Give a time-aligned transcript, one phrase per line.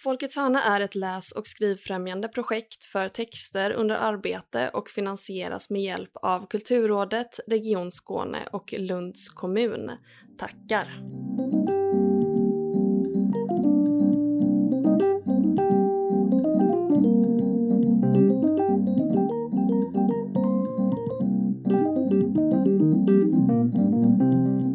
[0.00, 5.82] Folkets hörna är ett läs och skrivfrämjande projekt för texter under arbete och finansieras med
[5.82, 9.90] hjälp av Kulturrådet, Region Skåne och Lunds kommun.
[10.38, 10.84] Tackar!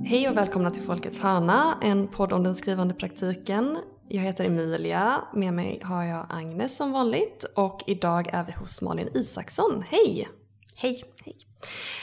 [0.06, 3.78] Hej och välkomna till Folkets hörna, en podd om den skrivande praktiken.
[4.16, 8.82] Jag heter Emilia, med mig har jag Agnes som vanligt och idag är vi hos
[8.82, 9.84] Malin Isaksson.
[9.90, 10.30] Hej!
[10.76, 11.04] Hej!
[11.24, 11.38] Hej.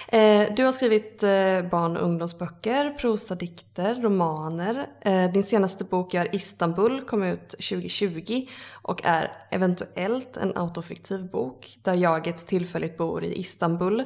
[0.09, 4.86] Eh, du har skrivit eh, barn och ungdomsböcker, prosadikter, romaner.
[5.00, 11.78] Eh, din senaste bok Gör Istanbul kom ut 2020 och är eventuellt en autofiktiv bok
[11.83, 14.05] där jaget tillfälligt bor i Istanbul.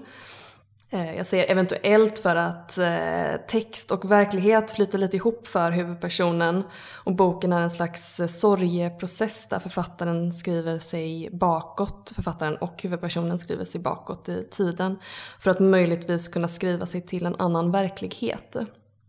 [0.95, 6.63] Eh, jag säger eventuellt för att eh, text och verklighet flyter lite ihop för huvudpersonen
[7.05, 13.39] och boken är en slags eh, sorgeprocess där författaren skriver sig bakåt, författaren och huvudpersonen
[13.39, 14.99] skriver sig bakåt i tiden
[15.39, 18.57] för att möjligtvis kunna skriva sig till en annan verklighet.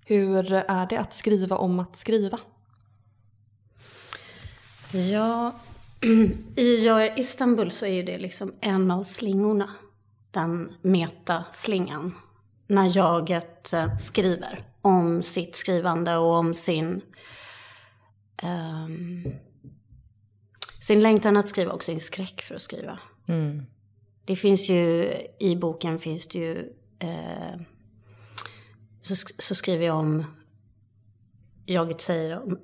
[0.06, 2.40] Hur är det att skriva om att skriva?
[4.92, 5.52] Ja,
[6.56, 9.70] i Jag Istanbul så är ju det liksom en av slingorna
[10.36, 12.16] den metaslingan
[12.68, 17.02] när jaget eh, skriver om sitt skrivande och om sin,
[18.44, 19.34] um,
[20.82, 23.00] sin längtan att skriva och sin skräck för att skriva.
[23.28, 23.66] Mm.
[24.26, 27.60] Det finns ju, i boken finns det ju, eh,
[29.02, 30.26] så, så skriver jag om,
[31.66, 32.60] jaget säger om,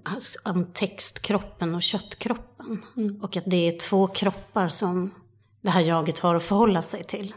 [0.46, 2.86] om textkroppen och köttkroppen.
[2.98, 3.22] Mm.
[3.22, 5.12] Och att det är två kroppar som
[5.62, 7.34] det här jaget har att förhålla sig till.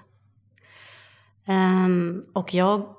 [1.47, 2.97] Um, och jag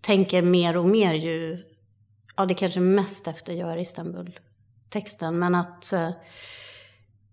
[0.00, 1.64] tänker mer och mer ju,
[2.36, 6.10] ja det kanske mest efter Gör Istanbul-texten, men att uh,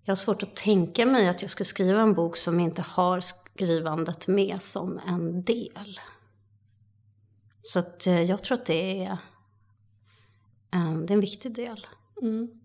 [0.04, 3.20] jag har svårt att tänka mig att jag ska skriva en bok som inte har
[3.20, 6.00] skrivandet med som en del.
[7.62, 9.18] Så att uh, jag tror att det är,
[10.76, 11.88] um, det är en viktig del.
[12.22, 12.60] Mm.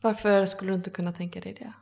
[0.00, 1.72] Varför skulle du inte kunna tänka dig det?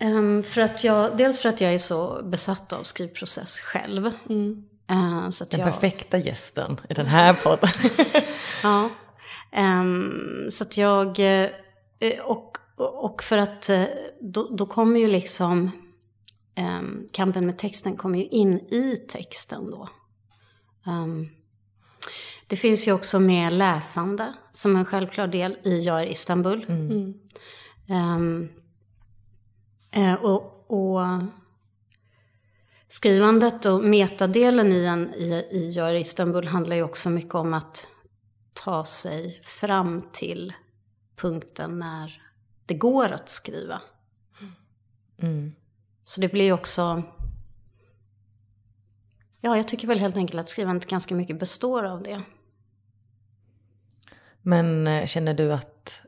[0.00, 4.10] Um, för att jag, dels för att jag är så besatt av skrivprocess själv.
[4.28, 4.64] Mm.
[4.92, 7.70] Uh, så den jag, perfekta gästen i den här podden.
[8.62, 8.90] ja.
[9.56, 13.84] Um, så att jag, uh, och, och för att uh,
[14.20, 15.70] då, då kommer ju liksom
[16.58, 19.88] um, kampen med texten kommer ju in i texten då.
[22.46, 26.66] det finns ju också med läsande som en självklar del i Jag är Istanbul.
[26.68, 27.14] Mm.
[27.88, 28.48] Mm.
[29.90, 31.00] Eh, och, och,
[32.88, 37.86] skrivandet och metadelen i, en, i, i Gör Istanbul handlar ju också mycket om att
[38.52, 40.52] ta sig fram till
[41.16, 42.22] punkten när
[42.66, 43.82] det går att skriva.
[45.18, 45.52] Mm.
[46.04, 47.02] Så det blir också...
[49.40, 52.22] Ja, jag tycker väl helt enkelt att skrivandet ganska mycket består av det.
[54.42, 56.02] Men eh, känner du att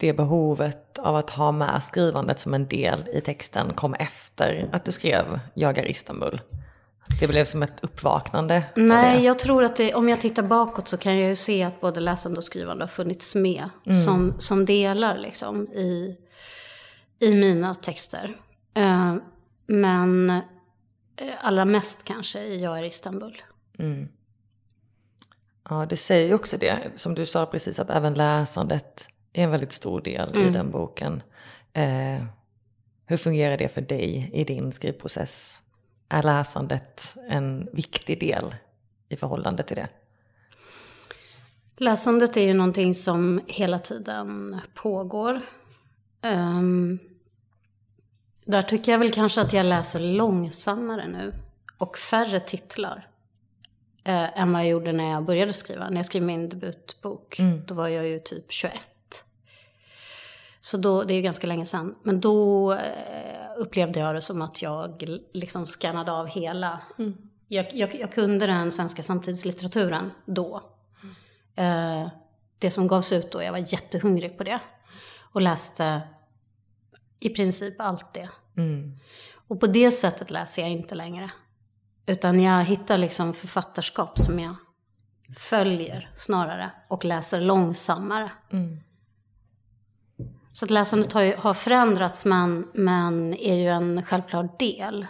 [0.00, 4.84] det behovet av att ha med skrivandet som en del i texten kom efter att
[4.84, 6.40] du skrev Jagar Istanbul?
[7.20, 8.64] Det blev som ett uppvaknande?
[8.76, 11.80] Nej, jag tror att det, om jag tittar bakåt så kan jag ju se att
[11.80, 14.02] både läsande och skrivande har funnits med mm.
[14.02, 16.16] som, som delar liksom i,
[17.18, 18.36] i mina texter.
[18.78, 19.16] Uh,
[19.66, 20.38] men uh,
[21.40, 23.42] allra mest kanske i Jag är Istanbul.
[23.78, 24.08] Mm.
[25.68, 29.50] Ja, det säger ju också det, som du sa precis, att även läsandet är en
[29.50, 30.48] väldigt stor del mm.
[30.48, 31.22] i den boken.
[31.72, 32.24] Eh,
[33.06, 35.62] hur fungerar det för dig i din skrivprocess?
[36.08, 38.54] Är läsandet en viktig del
[39.08, 39.88] i förhållande till det?
[41.76, 45.40] Läsandet är ju någonting som hela tiden pågår.
[46.22, 46.98] Um,
[48.44, 51.32] där tycker jag väl kanske att jag läser långsammare nu
[51.78, 53.08] och färre titlar
[54.04, 55.90] eh, än vad jag gjorde när jag började skriva.
[55.90, 57.62] När jag skrev min debutbok, mm.
[57.66, 58.74] då var jag ju typ 21.
[60.60, 61.94] Så då, det är ju ganska länge sedan.
[62.02, 66.80] Men då eh, upplevde jag det som att jag liksom skannade av hela.
[66.98, 67.16] Mm.
[67.48, 70.62] Jag, jag, jag, kunde den svenska samtidslitteraturen då.
[71.56, 72.02] Mm.
[72.02, 72.10] Eh,
[72.58, 74.60] det som gavs ut då, jag var jättehungrig på det.
[75.32, 76.02] Och läste
[77.20, 78.28] i princip allt det.
[78.56, 78.98] Mm.
[79.48, 81.30] Och på det sättet läser jag inte längre.
[82.06, 84.54] Utan jag hittar liksom författarskap som jag
[85.38, 88.30] följer snarare och läser långsammare.
[88.52, 88.80] Mm.
[90.52, 95.06] Så att läsandet har, ju, har förändrats men, men är ju en självklar del.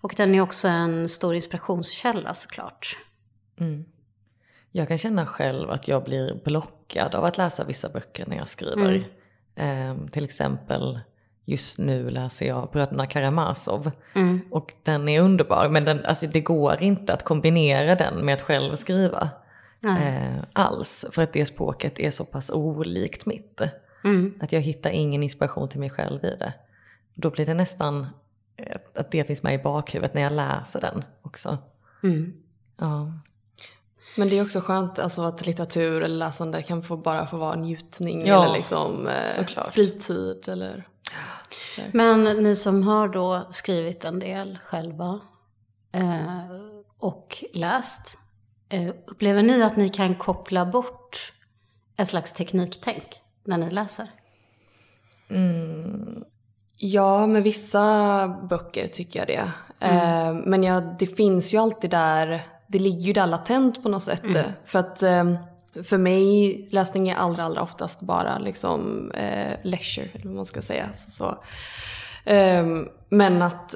[0.00, 2.98] Och den är också en stor inspirationskälla såklart.
[3.60, 3.84] Mm.
[4.72, 8.48] Jag kan känna själv att jag blir blockad av att läsa vissa böcker när jag
[8.48, 9.08] skriver.
[9.54, 11.00] Eh, till exempel
[11.44, 13.90] just nu läser jag Bröderna Karamazov.
[14.14, 14.40] Mm.
[14.50, 18.42] Och den är underbar men den, alltså, det går inte att kombinera den med att
[18.42, 19.30] själv skriva.
[19.84, 21.04] Eh, alls.
[21.12, 23.60] För att det språket är så pass olikt mitt.
[24.04, 24.34] Mm.
[24.40, 26.52] Att jag hittar ingen inspiration till mig själv i det.
[27.14, 28.06] Då blir det nästan
[28.56, 31.58] eh, att det finns med i bakhuvudet när jag läser den också.
[32.02, 32.32] Mm.
[32.76, 33.12] Ja.
[34.16, 37.54] Men det är också skönt alltså, att litteratur eller läsande kan få bara få vara
[37.54, 40.48] njutning Ja, eller liksom, eh, fritid.
[40.48, 40.88] Eller...
[41.92, 45.20] Men ni som har då skrivit en del själva
[45.92, 46.50] eh,
[46.98, 48.18] och läst,
[48.68, 51.32] eh, upplever ni att ni kan koppla bort
[51.96, 54.06] ett slags tekniktänk när ni läser?
[56.76, 59.52] Ja, med vissa böcker tycker jag det.
[59.86, 64.02] Eh, men jag, det finns ju alltid där, det ligger ju där latent på något
[64.02, 64.22] sätt.
[64.64, 65.34] För att eh,
[65.82, 70.62] för mig, läsning är allra, allra oftast bara liksom eh, leisure, eller vad man ska
[70.62, 70.88] säga.
[70.94, 71.38] Så, så.
[72.24, 73.74] Ehm, men att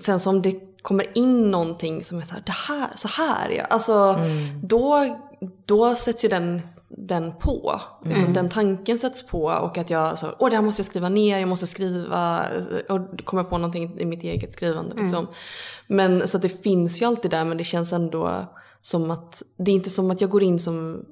[0.00, 3.64] sen som det kommer in någonting som är så här, det här, så här ja.
[3.64, 4.18] Alltså
[4.62, 5.18] då,
[5.66, 6.62] då sätts ju den,
[6.96, 7.80] den på.
[8.04, 11.08] Liksom, Den tanken sätts på och att jag så, åh det här måste jag skriva
[11.08, 12.46] ner, jag måste skriva
[12.88, 14.96] och komma på någonting i mitt eget skrivande.
[14.96, 15.26] Liksom.
[15.86, 18.44] Men så att det finns ju alltid där men det känns ändå
[18.80, 21.04] som att, det är inte som att jag går in som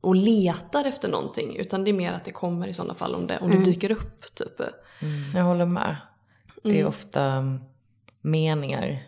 [0.00, 3.26] och letar efter någonting utan det är mer att det kommer i sådana fall om
[3.26, 4.34] det, om det dyker upp.
[4.34, 4.60] Typ.
[5.34, 5.96] Jag håller med.
[6.62, 6.86] Det är Mm.
[6.88, 7.60] ofta mm,
[8.20, 9.02] meningar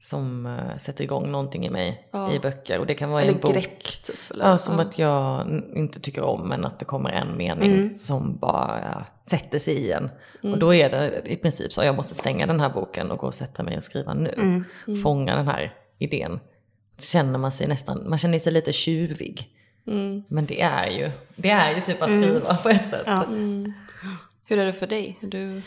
[0.00, 2.32] som eh, sätter igång någonting i mig Ja.
[2.32, 2.78] i böcker.
[2.78, 3.52] Och det kan vara Eller en bok.
[3.52, 3.82] grepp.
[4.02, 4.44] Typ, eller?
[4.50, 9.06] Ja, som att jag inte tycker om men att det kommer en mening som bara
[9.24, 10.10] sätter sig i en.
[10.42, 13.26] Och då är det i princip så, jag måste stänga den här boken och gå
[13.26, 14.64] och sätta mig och skriva nu.
[15.02, 16.40] Fånga den här idén.
[16.96, 19.48] Så känner man sig nästan, man känner sig lite tjuvig.
[20.28, 23.02] Men det är ju, det är ju typ att skriva på ett sätt.
[23.06, 23.24] Ja.
[24.44, 25.18] Hur är det för dig?
[25.22, 25.62] Är Du...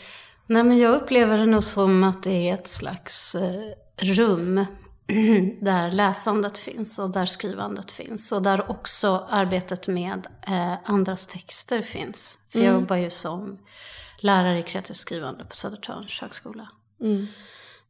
[0.46, 4.64] Nej, men jag upplever det nog som att det är ett slags eh, rum
[5.60, 8.32] där läsandet finns och där skrivandet finns.
[8.32, 12.38] Och där också arbetet med eh, andras texter finns.
[12.48, 13.58] För jag jobbar ju som
[14.18, 16.68] lärare i kreativt skrivande på Södertörns högskola.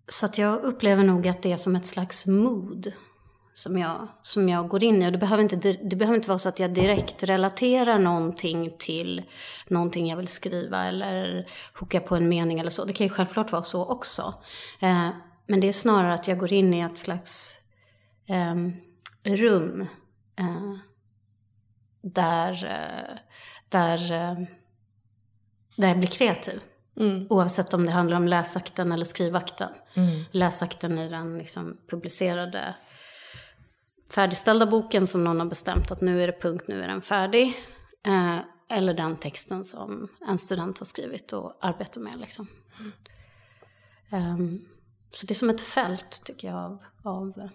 [0.08, 2.93] Så att jag upplever nog att det är som ett slags mood
[3.54, 5.06] som jag, som jag går in i.
[5.06, 9.22] Och det behöver, inte, det behöver inte vara så att jag direkt relaterar någonting till
[9.69, 12.84] någonting jag vill skriva eller hooka på en mening eller så.
[12.84, 14.34] Det kan ju självklart vara så också.
[14.81, 15.08] Eh,
[15.46, 17.58] men det är snarare att jag går in i ett slags
[18.26, 18.72] ehm,
[19.22, 19.87] rum
[20.38, 20.72] eh,
[22.02, 23.16] där, eh,
[23.69, 24.46] där, eh,
[25.76, 26.60] där jag blir kreativ.
[27.28, 29.69] Oavsett om det handlar om läsakten eller skrivakten.
[30.31, 32.75] Läsakten i den liksom publicerade
[34.14, 37.47] färdigställda boken som någon har bestämt att nu är det punkt, nu är den färdig.
[38.06, 38.38] Eh,
[38.69, 42.20] eller den texten som en student har skrivit och arbetar med.
[42.20, 42.47] Liksom.
[44.11, 44.64] Ehm,
[45.12, 47.49] så det är som ett fält tycker jag av, av,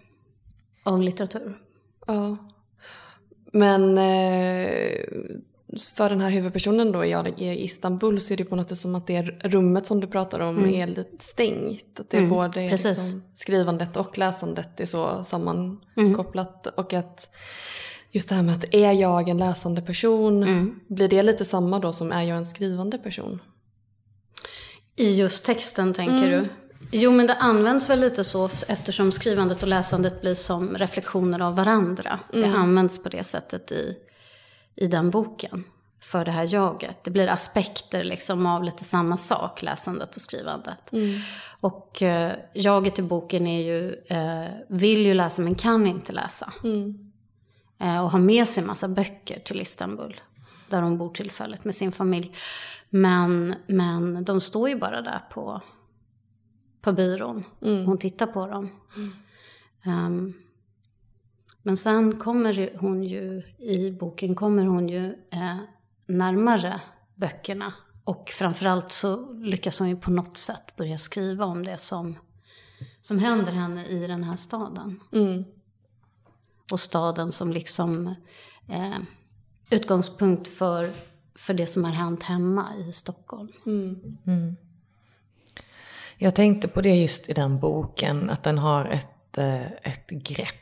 [0.82, 1.58] av litteratur.
[2.06, 2.36] Ja.
[3.52, 5.04] Men eh,
[5.94, 8.94] för den här huvudpersonen då i i Istanbul så är det på något sätt som
[8.94, 12.00] att det rummet som du pratar om är lite stängt.
[12.00, 12.70] Att det är både Mm.
[12.70, 12.96] precis.
[12.98, 16.66] liksom, skrivandet och läsandet är så sammankopplat.
[16.66, 17.30] Och att
[18.12, 20.80] just det här med att är jag en läsande person, Mm.
[20.88, 23.40] blir det lite samma då som är jag en skrivande person?
[24.96, 26.48] I just texten tänker du?
[26.92, 31.56] Jo men det används väl lite så eftersom skrivandet och läsandet blir som reflektioner av
[31.56, 32.20] varandra.
[32.32, 33.94] Det används på det sättet i,
[34.78, 35.64] i den boken.
[36.00, 37.04] För det här jaget.
[37.04, 40.90] Det blir aspekter liksom av lite samma sak, läsandet och skrivandet.
[41.60, 46.52] Och eh, jaget i boken är ju, eh, vill ju läsa men kan inte läsa.
[47.78, 50.20] Eh, och har med sig massa böcker till Istanbul.
[50.68, 52.34] Där hon bor tillfälligt med sin familj.
[52.90, 55.60] Men, men de står ju bara där på,
[56.80, 57.44] på byrån.
[57.60, 58.70] Hon tittar på dem.
[59.84, 60.34] Ehm,
[61.68, 65.56] men sen kommer hon ju, i boken kommer hon ju eh,
[66.06, 66.80] närmare
[67.14, 67.74] böckerna.
[68.04, 72.18] Och framförallt så lyckas hon ju på något sätt börja skriva om det som,
[73.00, 75.00] som händer henne i den här staden.
[75.12, 75.44] Mm.
[76.72, 78.14] Och staden som liksom
[78.68, 78.98] eh,
[79.70, 80.92] utgångspunkt för,
[81.34, 83.52] för det som har hänt hemma i Stockholm.
[86.18, 90.54] Jag tänkte på det just i den boken, att den har ett, eh, ett grepp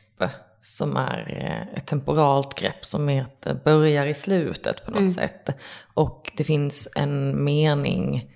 [0.67, 5.13] som är eh, ett temporalt grepp som är att det börjar i slutet på något
[5.15, 5.57] sätt.
[5.95, 8.31] Och det finns en mening,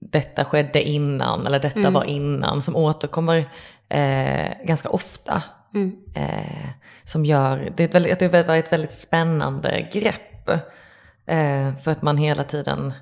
[0.00, 3.50] detta skedde innan, eller detta var innan, som återkommer
[3.88, 5.42] eh, ganska ofta
[5.74, 5.96] Mm.
[6.14, 6.68] Eh,
[7.04, 10.48] som gör, det är ett väldigt, det var ett väldigt spännande grepp.
[11.26, 12.92] Eh, för att man hela tiden,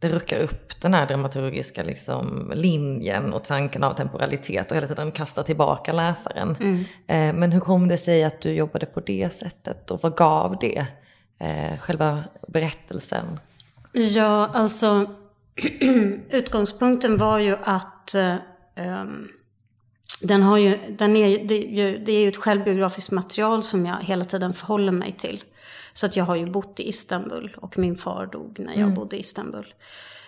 [0.00, 5.12] det ruckar upp den här dramaturgiska liksom, linjen och tanken av temporalitet och hela tiden
[5.12, 6.56] kastar tillbaka läsaren.
[6.60, 6.78] Mm.
[7.06, 10.56] Eh, men hur kom det sig att du jobbade på det sättet och vad gav
[10.60, 10.86] det?
[11.38, 13.40] Eh, själva berättelsen?
[13.92, 15.06] Ja, alltså
[16.30, 18.14] utgångspunkten var ju att
[18.76, 19.28] um,
[20.22, 24.24] den har ju, den är, det, det är ju ett självbiografiskt material som jag hela
[24.24, 25.44] tiden förhåller mig till.
[25.92, 28.94] Så att jag har ju bott i Istanbul och min far dog när jag mm.
[28.94, 29.74] bodde i Istanbul.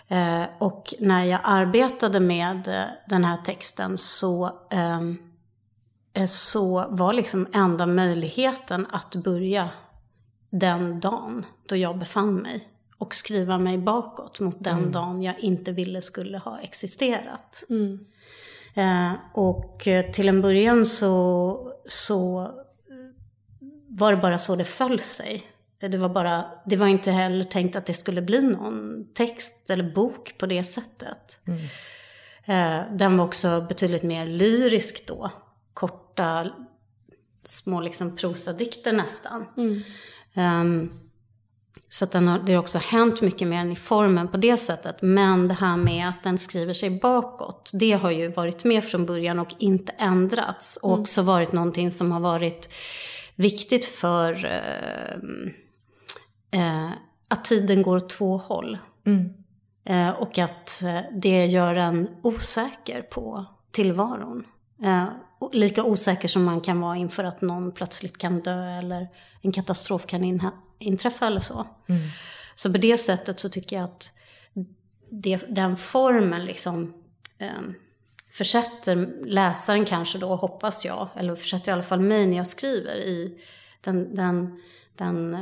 [0.08, 5.18] Eh, och när jag arbetade med eh, den här texten så, ehm,
[6.14, 9.70] eh, så var liksom enda möjligheten att börja
[10.50, 12.68] den dagen då jag befann mig.
[12.98, 14.92] Och skriva mig bakåt mot den mm.
[14.92, 17.64] dagen jag inte ville skulle ha existerat.
[17.68, 18.06] Mm.
[18.74, 22.50] Eh, och eh, till en början så, så
[23.88, 25.51] var det bara så det föll sig.
[25.88, 29.94] Det var, bara, det var inte heller tänkt att det skulle bli någon text eller
[29.94, 31.38] bok på det sättet.
[31.46, 31.60] Mm.
[32.44, 35.30] Eh, den var också betydligt mer lyrisk då.
[35.74, 36.50] Korta,
[37.44, 39.46] små liksom prosadikter nästan.
[39.56, 39.82] Mm.
[40.34, 41.00] Um,
[41.88, 44.56] så att den har, det har också hänt mycket mer än i formen på det
[44.56, 45.02] sättet.
[45.02, 49.06] Men det här med att den skriver sig bakåt, det har ju varit med från
[49.06, 50.76] början och inte ändrats.
[50.76, 51.00] Och mm.
[51.00, 52.72] också varit någonting som har varit
[53.34, 55.18] viktigt för eh,
[56.52, 56.90] eh,
[57.28, 58.78] att tiden går åt två håll.
[59.06, 59.34] Mm.
[59.84, 64.46] Eh, och att eh, det gör en osäker på tillvaron.
[64.84, 65.04] Eh,
[65.52, 69.08] lika osäker som man kan vara inför att någon plötsligt kan dö eller
[69.40, 71.66] en katastrof kan inträffa eller så.
[71.86, 72.02] Mm.
[72.54, 74.12] Så på det sättet så tycker jag att
[75.10, 76.94] det, den formen liksom
[77.38, 77.48] eh,
[78.30, 82.96] försätter läsaren kanske då, hoppas jag, eller försätter i alla fall mig när jag skriver
[82.96, 83.38] i
[83.80, 84.60] den, den,
[84.96, 85.40] den eh,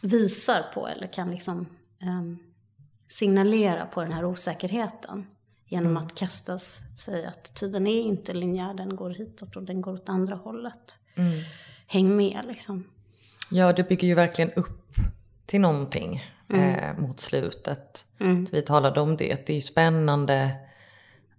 [0.00, 1.66] visar på eller kan liksom
[2.00, 2.22] eh,
[3.08, 5.26] signalera på den här osäkerheten.
[5.70, 6.02] Genom mm.
[6.06, 10.08] att kastas, säga att tiden är inte linjär, den går hitåt och den går åt
[10.08, 10.94] andra hållet.
[11.14, 11.32] Mm.
[11.86, 12.84] Häng med liksom.
[13.50, 14.94] Ja, det bygger ju verkligen upp
[15.46, 16.74] till någonting mm.
[16.74, 18.06] eh, mot slutet.
[18.20, 18.48] Mm.
[18.52, 20.50] Vi talade om det, det är ju spännande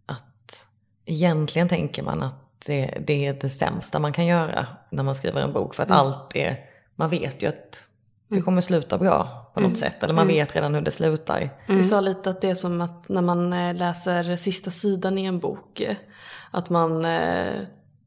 [0.06, 0.68] att
[1.06, 5.42] egentligen tänker man att det, det, är det sämsta man kan göra när man skriver
[5.42, 5.76] en bok.
[5.76, 6.00] För att mm.
[6.00, 7.89] allt är, man vet ju att
[8.30, 8.46] det mm.
[8.46, 9.80] kommer sluta bra på något mm.
[9.80, 10.04] sätt.
[10.04, 10.36] Eller man mm.
[10.36, 11.38] vet redan hur det slutar.
[11.38, 11.78] Mm.
[11.78, 15.26] Vi sa lite att det är som att när man eh, läser sista sidan i
[15.26, 15.80] en bok.
[15.80, 15.96] Eh,
[16.52, 17.54] att man, eh,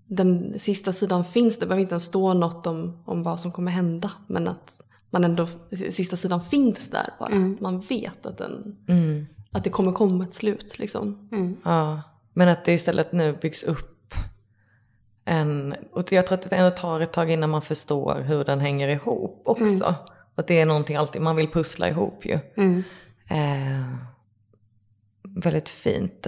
[0.06, 3.70] den sista sidan finns, det behöver inte ens stå något om, om vad som kommer
[3.70, 4.10] hända.
[4.26, 5.48] Men att man ändå,
[5.90, 7.30] sista sidan finns där bara.
[7.30, 7.58] Mm.
[7.60, 9.26] Man vet att, den, mm.
[9.50, 11.28] att det kommer komma ett slut liksom.
[11.64, 12.02] Ja,
[12.32, 13.91] men att det istället nu byggs upp
[15.24, 18.60] en, och jag tror att det ändå tar ett tag innan man förstår hur den
[18.60, 19.84] hänger ihop också.
[19.84, 19.94] Mm.
[20.34, 22.38] Och det är någonting alltid, man vill pussla ihop ju.
[22.56, 22.84] Mm.
[23.28, 23.96] Eh,
[25.22, 26.26] väldigt fint.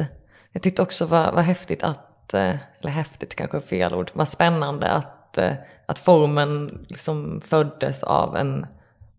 [0.52, 4.24] Jag tyckte också var, var häftigt att, eh, eller häftigt kanske är fel ord, var
[4.24, 5.52] spännande att, eh,
[5.86, 8.66] att formen liksom föddes av, en,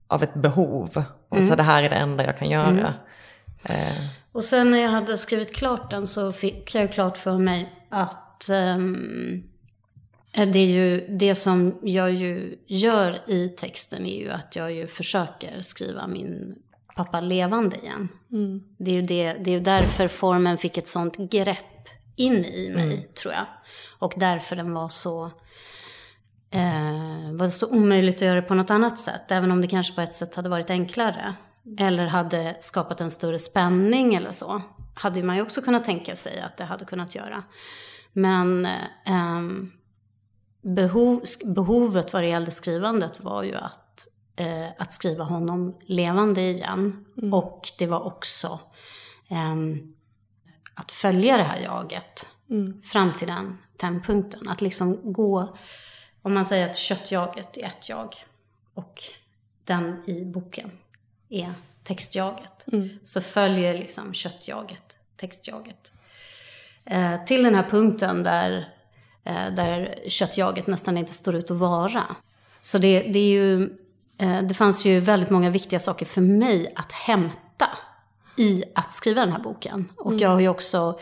[0.07, 1.03] av ett behov.
[1.29, 1.49] Och mm.
[1.49, 2.69] så det här är det enda jag kan göra.
[2.69, 2.93] Mm.
[3.69, 3.95] Eh.
[4.31, 8.49] Och sen när jag hade skrivit klart den så fick jag klart för mig att
[8.51, 9.43] um,
[10.35, 14.87] det är ju det som jag ju gör i texten är ju att jag ju
[14.87, 16.55] försöker skriva min
[16.95, 18.09] pappa levande igen.
[18.31, 18.63] Mm.
[18.77, 22.93] Det är ju det, det är därför formen fick ett sånt grepp in i mig,
[22.93, 23.03] mm.
[23.21, 23.45] tror jag.
[23.99, 25.25] Och därför den var så,
[26.51, 29.31] eh, var så omöjligt att göra på något annat sätt.
[29.31, 31.35] Även om det kanske på ett sätt hade varit enklare.
[31.79, 34.61] Eller hade skapat en större spänning eller så.
[34.93, 37.43] Hade man ju också kunnat tänka sig att det hade kunnat göra.
[38.13, 38.65] Men
[39.05, 39.41] eh,
[40.65, 47.05] behov, behovet vad det gällde skrivandet var ju att, eh, att skriva honom levande igen.
[47.17, 47.33] Mm.
[47.33, 48.59] Och det var också
[49.27, 49.55] eh,
[50.73, 52.81] att följa det här jaget mm.
[52.81, 54.47] fram till den tändpunkten.
[54.47, 55.57] Att liksom gå,
[56.21, 58.15] om man säger att köttjaget är ett jag
[58.73, 59.03] och
[59.63, 60.71] den i boken
[61.29, 61.53] är
[61.83, 62.67] textjaget.
[62.71, 62.89] Mm.
[63.03, 65.91] Så följer liksom köttjaget textjaget.
[66.85, 68.74] Eh, till den här punkten där
[69.33, 72.03] där köttjaget nästan inte står ut att vara.
[72.65, 73.63] Så det, det, är ju,
[74.17, 77.69] eh, det fanns ju väldigt många viktiga saker för mig att hämta
[78.37, 79.89] i att skriva den här boken.
[79.97, 80.19] Och mm.
[80.19, 80.99] jag har ju också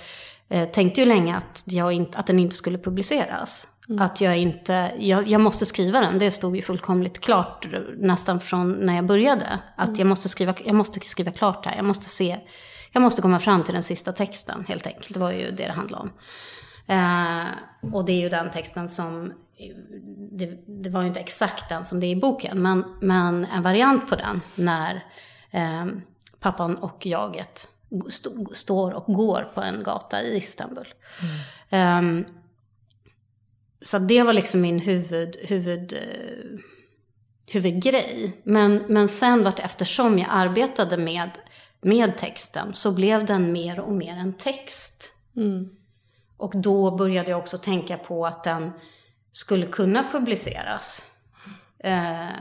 [0.50, 3.68] eh, tänkte ju länge att, jag inte, att den inte skulle publiceras.
[3.90, 4.02] Mm.
[4.02, 8.72] Att jag inte, jag, jag, måste skriva den, det stod ju fullkomligt klart nästan från
[8.72, 9.60] när jag började.
[9.76, 10.00] Att mm.
[10.00, 12.38] jag, måste skriva, jag måste skriva klart det här, jag måste se,
[12.92, 15.14] jag måste komma fram till den sista texten helt enkelt.
[15.14, 16.12] Det var ju det det handlade om.
[16.88, 17.46] Eh,
[17.94, 19.34] och det är ju den texten som
[20.32, 23.64] det, det var ju inte exakt den som det är i boken, men, men en
[23.64, 25.06] variant på den när
[25.52, 25.86] eh,
[26.40, 27.68] pappan och jaget
[28.08, 30.88] st står och går på en gata i Istanbul.
[31.72, 32.18] Mm.
[32.18, 32.26] Um,
[33.82, 36.60] så det var liksom min huvud, huvud, uh,
[37.48, 38.42] huvudgrej.
[38.44, 41.30] Men, men sen vart eftersom jag arbetade med,
[41.82, 45.12] med texten så blev den mer och mer en text.
[45.36, 45.70] Mm.
[46.38, 48.72] Och då började jag också tänka på att den
[49.32, 51.04] skulle kunna publiceras.
[51.86, 52.38] Uh,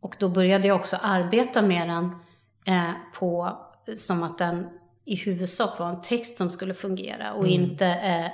[0.00, 2.04] och då började jag också arbeta med den
[2.68, 3.58] uh, på
[3.96, 4.68] som att den
[5.04, 7.62] i huvudsak var en text som skulle fungera och mm.
[7.62, 8.30] inte eh,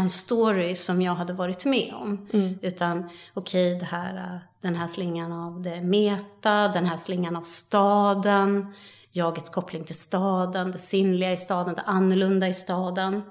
[0.00, 2.28] en story som jag hade varit med om.
[2.32, 2.58] Mm.
[2.62, 8.74] Utan okej, okay, här, den här slingan av det meta, den här slingan av staden,
[9.12, 13.22] jagets koppling till staden, det sinnliga i staden, det annorlunda i staden.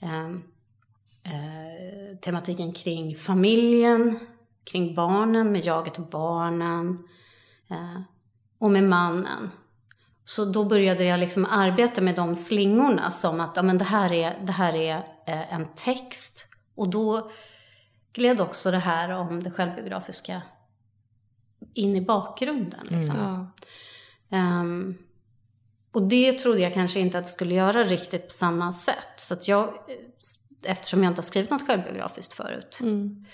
[0.00, 0.30] Eh,
[1.32, 4.18] eh, tematiken kring familjen,
[4.64, 7.08] kring barnen, med jaget och barnen.
[7.70, 8.00] Eh,
[8.58, 9.50] och med mannen.
[10.24, 14.12] Så då började jag liksom arbeta med de slingorna som att ja, men det, här
[14.12, 16.48] är, det här är eh, en text.
[16.74, 17.30] Och då
[18.12, 20.42] gled också det här om det självbiografiska
[21.74, 22.86] in i bakgrunden.
[22.90, 23.50] Liksom.
[24.30, 24.60] Mm.
[24.60, 24.98] Um,
[25.98, 29.08] och det trodde jag kanske inte att det skulle göra riktigt på samma sätt.
[29.16, 29.74] Så att jag,
[30.64, 32.78] eftersom jag inte har skrivit något självbiografiskt förut.
[32.80, 33.26] Mm.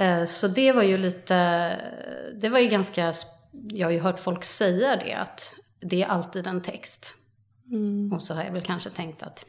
[0.00, 1.36] Uh, så det var ju lite,
[2.34, 3.12] det var ju ganska,
[3.68, 7.14] jag har ju hört folk säga det att det är alltid en text.
[7.70, 8.12] Mm.
[8.12, 9.44] Och så har jag väl kanske tänkt att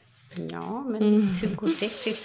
[0.51, 1.27] ja, men mm.
[1.27, 2.15] hur går det till?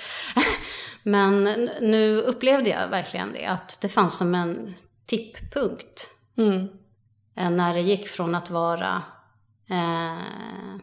[1.02, 1.44] men
[1.80, 4.74] nu upplevde jag verkligen det, att det fanns som en
[5.06, 6.10] tipppunkt.
[6.36, 6.68] Mm.
[7.36, 9.02] Eh, när det gick från att vara
[9.72, 10.80] eh,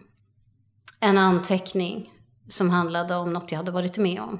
[0.99, 2.13] en anteckning
[2.47, 4.39] som handlade om något jag hade varit med om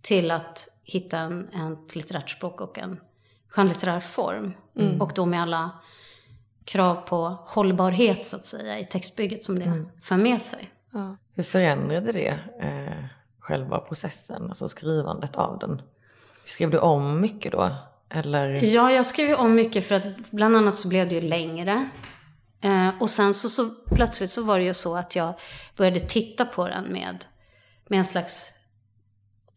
[0.00, 3.00] till att hitta en, ett litterärt språk och en
[3.48, 4.52] skönlitterär form.
[4.76, 5.00] Mm.
[5.00, 5.70] Och då med alla
[6.64, 9.88] krav på hållbarhet så att säga i textbygget som det mm.
[10.02, 10.70] för med sig.
[10.90, 11.16] Ja.
[11.34, 13.04] Hur förändrade det eh,
[13.38, 15.82] själva processen, alltså skrivandet av den?
[16.44, 17.70] Skrev du om mycket då?
[18.08, 18.64] Eller?
[18.74, 21.88] Ja, jag skrev om mycket för att bland annat så blev det ju längre.
[22.62, 25.34] Eh, och sen så, så plötsligt så var det ju så att jag
[25.76, 27.24] började titta på den med,
[27.88, 28.52] med en slags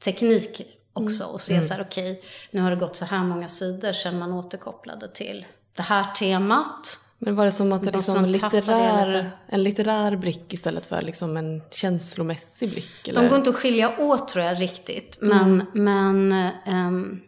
[0.03, 0.61] teknik
[0.93, 1.23] också.
[1.23, 1.33] Mm.
[1.33, 1.65] Och se mm.
[1.65, 5.07] så här, okej, okay, nu har det gått så här många sidor sedan man återkopplade
[5.07, 6.99] till det här temat.
[7.17, 11.61] Men var det som att det liksom litterär, en litterär blick istället för liksom en
[11.71, 13.07] känslomässig blick?
[13.07, 13.21] Eller?
[13.21, 15.17] De går inte att skilja åt tror jag riktigt.
[15.21, 16.29] Men, mm.
[16.29, 16.51] men
[16.87, 17.21] um,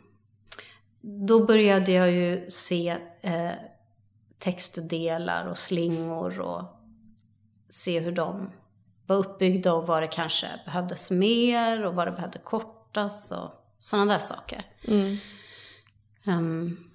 [1.02, 3.52] då började jag ju se uh,
[4.40, 6.64] textdelar och slingor och
[7.70, 8.52] se hur de
[9.06, 14.14] var uppbyggda och vad det kanske behövdes mer och vad det behövde kortas och sådana
[14.14, 14.66] där saker.
[14.88, 15.18] Mm.
[16.26, 16.90] Um,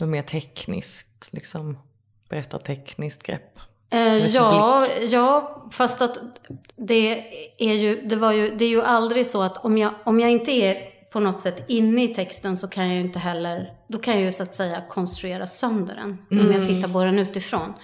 [0.00, 1.78] något mer tekniskt, liksom
[2.28, 3.58] berättartekniskt grepp?
[3.90, 6.18] Eh, ja, ja, fast att
[6.76, 7.24] det
[7.58, 10.30] är ju, det var ju, det är ju aldrig så att om jag, om jag
[10.30, 13.98] inte är på något sätt inne i texten så kan jag ju inte heller, då
[13.98, 16.18] kan jag ju så att säga konstruera sönder den.
[16.30, 16.46] Mm.
[16.46, 17.74] Om jag tittar på den utifrån.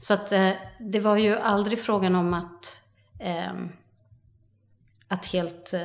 [0.00, 2.80] Så att eh, det var ju aldrig frågan om att,
[3.20, 3.52] eh,
[5.08, 5.80] att helt eh,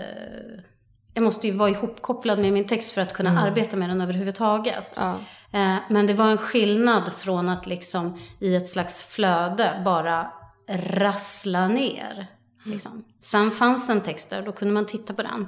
[1.14, 3.44] jag måste ju vara ihopkopplad med min text för att kunna mm.
[3.44, 4.88] arbeta med den överhuvudtaget.
[4.96, 5.16] Ja.
[5.52, 10.32] Eh, men det var en skillnad från att liksom i ett slags flöde bara
[10.70, 12.14] rassla ner.
[12.14, 12.74] Mm.
[12.74, 13.04] Liksom.
[13.20, 15.48] Sen fanns en text där, då kunde man titta på den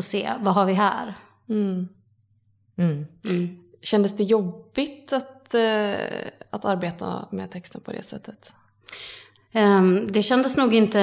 [0.00, 1.14] och se, vad har vi här?
[1.48, 1.88] Mm.
[2.76, 3.06] Mm.
[3.28, 3.58] mm.
[3.82, 8.54] Kändes det jobbigt att, eh, att arbeta med texten på det sättet?
[9.52, 11.00] Ehm, det kändes nog inte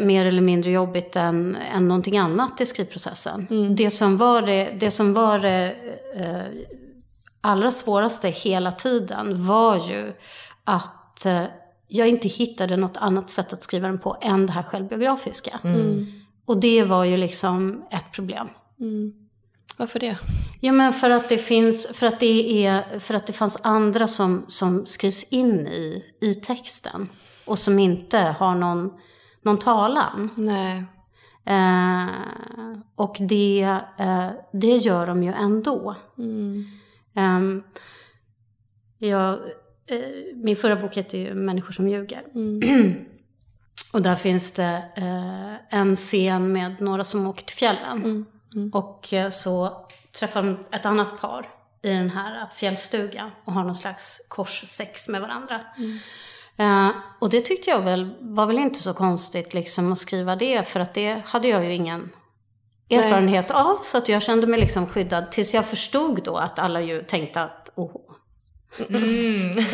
[0.00, 3.46] mer eller mindre jobbigt än, än någonting annat i skrivprocessen.
[3.50, 3.76] Mm.
[3.76, 5.74] Det som var det, det, som var det
[6.14, 6.66] eh,
[7.40, 10.12] allra svåraste hela tiden var ju
[10.64, 11.44] att eh,
[11.88, 15.60] jag inte hittade något annat sätt att skriva den på än det här självbiografiska.
[15.64, 16.12] Mm.
[16.46, 18.48] Och det var ju liksom ett problem.
[18.80, 19.12] Mm.
[19.76, 20.18] Varför det?
[20.60, 24.08] Ja men för att det finns, för att det är, för att det fanns andra
[24.08, 27.08] som, som skrivs in i, i texten
[27.44, 28.92] och som inte har någon,
[29.42, 30.30] någon talan.
[30.36, 30.84] Nej.
[31.44, 32.10] Eh,
[32.96, 35.96] och det, eh, det gör de ju ändå.
[36.18, 36.64] Mm.
[37.16, 37.62] Eh,
[39.08, 39.38] jag,
[40.34, 42.24] min förra bok heter ju Människor som ljuger.
[42.34, 42.94] Mm.
[43.92, 47.98] och där finns det eh, en scen med några som åker till fjällen.
[48.04, 48.26] Mm.
[48.54, 48.70] mm.
[48.70, 49.86] Och eh, så
[50.18, 51.48] träffar de ett annat par
[51.82, 55.60] i den här fjällstugan och har någon slags korssex med varandra.
[55.76, 55.98] Mm.
[56.60, 60.68] Uh, och det tyckte jag väl var väl inte så konstigt liksom att skriva det
[60.68, 62.10] för att det hade jag ju ingen
[62.90, 63.78] erfarenhet av.
[63.82, 67.42] Så att jag kände mig liksom skyddad tills jag förstod då att alla ju tänkte
[67.42, 67.70] att
[68.78, 69.64] åh.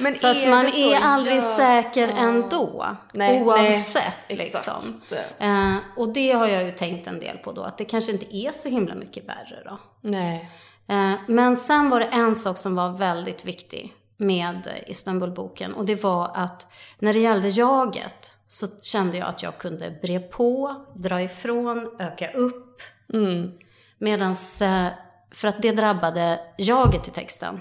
[0.00, 0.76] Men Så att man så?
[0.92, 1.56] är aldrig Ja.
[1.56, 2.96] säker ändå.
[3.12, 5.00] Nej, oavsett nej, liksom.
[5.38, 7.62] Eh, och det har jag ju tänkt en del på då.
[7.62, 9.78] Att det kanske inte är så himla mycket värre då.
[10.00, 10.50] Nej.
[10.88, 16.02] Eh, Men sen var det en sak som var väldigt viktig med Istanbulboken och det
[16.02, 16.66] var att
[16.98, 22.32] när det gällde jaget så kände jag att jag kunde bre på, dra ifrån, öka
[22.32, 22.82] upp.
[23.14, 23.52] Mm.
[23.98, 24.86] Medans, eh,
[25.30, 27.60] för att det drabbade jaget i texten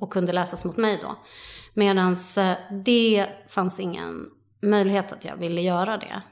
[0.00, 1.16] och kunde läsas mot mig då.
[1.74, 6.22] Medans eh, det fanns ingen möjlighet att jag ville göra det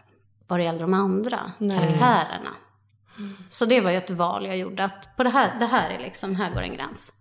[0.46, 2.50] vad det gällde de andra karaktärerna.
[3.48, 5.98] Så det var ju ett val jag gjorde, att på det här, det här är
[5.98, 7.12] liksom, här går en gräns.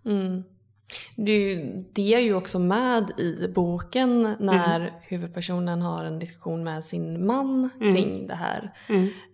[1.16, 6.84] Är, ju, det är ju också med i boken när huvudpersonen har en diskussion med
[6.84, 8.72] sin man kring det här.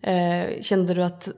[0.03, 1.29] Eh, kände du att,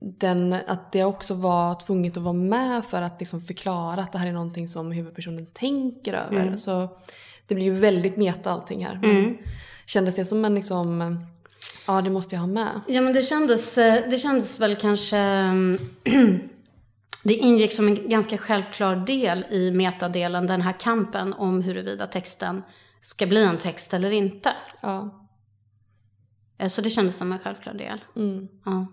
[0.00, 4.18] den, att det också var tvunget att vara med för att liksom förklara att det
[4.18, 6.56] här är någonting som huvudpersonen tänker över?
[6.56, 6.88] Så
[7.46, 8.98] det blir ju väldigt meta allting här.
[9.02, 9.38] Men
[9.86, 11.18] Kändes det som en liksom,
[11.86, 12.80] ja det måste jag ha med?
[12.88, 15.78] Ja men det kändes, eh, det kändes väl kanske, mm,
[17.24, 22.62] det ingick som en ganska självklar del i metadelen, den här kampen om huruvida texten
[23.00, 24.52] ska bli en text eller inte.
[24.80, 25.26] Ja.
[26.58, 28.04] Eh, Så det kändes som en självklar del.
[28.16, 28.48] Mm.
[28.64, 28.86] Ja.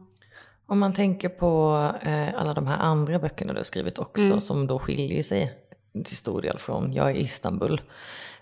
[0.67, 4.67] Om man tänker på eh, alla de här andra böckerna du har skrivit också som
[4.67, 5.53] då skiljer sig
[6.05, 7.81] till stor del från Jag är Istanbul.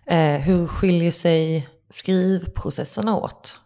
[0.05, 3.59] Eh, hur skiljer sig skrivprocesserna åt?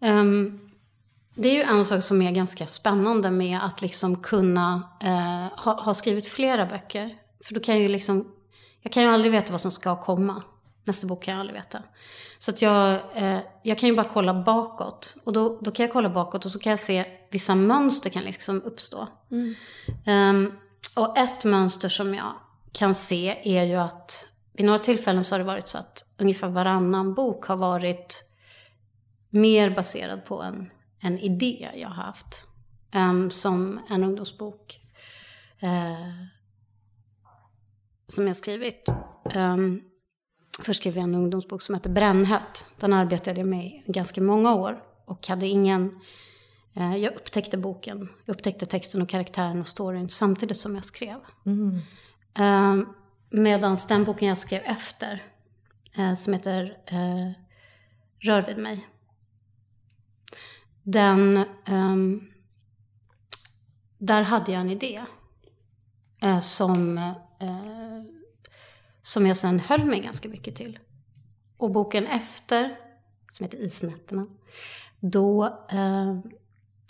[0.00, 0.60] Ehm,
[1.34, 5.82] det är ju en sak som är ganska spännande med att liksom kunna eh, ha,
[5.82, 7.14] ha skrivit flera böcker.
[7.44, 8.32] För då kan jag ju liksom,
[8.82, 10.42] jag kan ju aldrig veta vad som ska komma.
[10.84, 11.82] Nästa bok kan jag aldrig veta.
[12.38, 15.16] Så att jag, eh, jag kan ju bara kolla bakåt.
[15.24, 18.22] Och då, då kan jag kolla bakåt och så kan jag se vissa mönster kan
[18.22, 19.08] liksom uppstå.
[20.06, 20.52] Ehm,
[20.96, 22.32] och ett mönster som jag
[22.72, 26.48] kan se är ju att vid några tillfällen så har det varit så att ungefär
[26.48, 28.24] varannan bok har varit
[29.30, 32.44] mer baserad på en, en idé jag har haft.
[32.92, 34.80] Ehm, som en ungdomsbok
[35.60, 36.10] eh,
[38.08, 38.88] som jag skrivit.
[39.34, 39.82] Um,
[40.62, 42.66] först skrev jag en ungdomsbok som heter Brännhett.
[42.78, 46.00] Den arbetade jag med i ganska många år och hade ingen...
[46.74, 51.18] Eh, jag upptäckte boken, jag upptäckte texten och karaktären och storyn samtidigt som jag skrev.
[52.38, 52.86] Um,
[53.30, 55.22] Medan den boken jag skrev efter,
[55.96, 57.32] eh, som heter eh,
[58.18, 58.88] Rör vid mig.
[60.82, 62.30] Den, ehm,
[63.98, 65.04] där hade jag en idé.
[66.22, 68.02] Eh, som, eh,
[69.02, 70.78] som jag sen höll mig ganska mycket till.
[71.56, 72.76] Och boken efter,
[73.30, 74.26] som heter Isnätterna,
[75.00, 76.18] då, eh,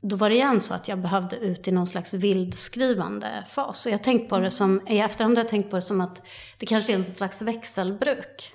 [0.03, 3.87] då var det igen så att jag behövde ut i någon slags vildskrivande fas.
[3.87, 6.23] Och jag tänkt på det som, i efterhand har jag tänkt på det som att
[6.59, 8.53] det kanske är en slags växelbruk.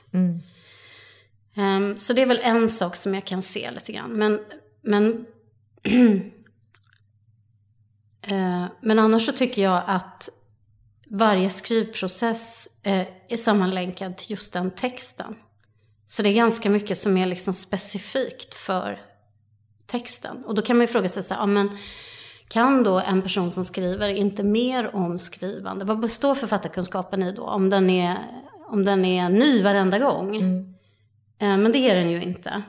[1.56, 4.12] Ehm, så det är väl en sak som jag kan se lite grann.
[4.12, 4.40] Men,
[4.82, 5.26] men,
[8.22, 10.30] eh, men annars så tycker jag att
[11.10, 15.36] varje skrivprocess eh, är sammanlänkad till just den texten.
[16.06, 19.02] Så det är ganska mycket som är liksom specifikt för
[19.86, 20.46] texten.
[20.46, 21.78] Och då kan man ju fråga sig så här, ja, men
[22.48, 25.86] kan då en person som skriver inte mer om skrivande?
[25.86, 27.44] Vad består författarkunskapen i då?
[27.44, 28.18] Om den är,
[28.72, 30.36] om den är ny varenda gång?
[31.40, 32.62] Eh, Men det är den ju inte.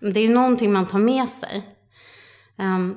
[0.00, 1.76] Det är ju någonting man tar med sig.
[2.56, 2.96] Ehm,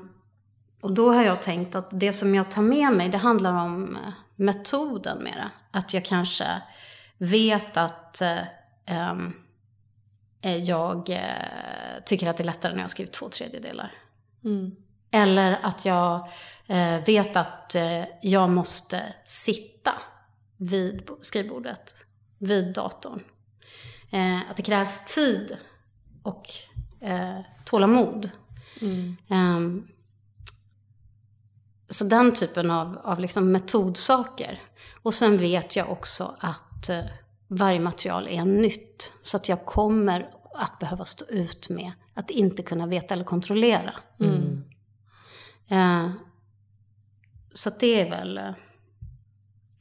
[0.81, 3.95] och då har jag tänkt att det som jag tar med mig, det handlar om
[3.95, 5.51] eh, metoden mera.
[5.71, 6.61] Att jag kanske
[7.17, 8.39] vet att eh,
[10.41, 11.19] eh, jag eh,
[12.05, 13.91] tycker att det är lättare när jag skriver två tredjedelar.
[15.11, 16.29] Eller att jag
[16.67, 19.93] eh, vet att eh, jag måste sitta
[20.57, 21.95] vid bo- skrivbordet,
[22.37, 23.23] vid datorn.
[24.49, 25.57] Att det krävs tid
[26.23, 26.49] och
[27.01, 28.29] eh, tålamod.
[29.29, 29.87] Ehm,
[31.95, 34.61] så den typen av, av liksom metodsaker.
[35.03, 36.99] Och sen vet jag också att eh,
[37.47, 39.13] varje material är nytt.
[39.21, 43.93] Så att jag kommer att behöva stå ut med att inte kunna veta eller kontrollera.
[45.67, 46.09] Eh,
[47.53, 48.37] så att det är väl...
[48.37, 48.51] eh,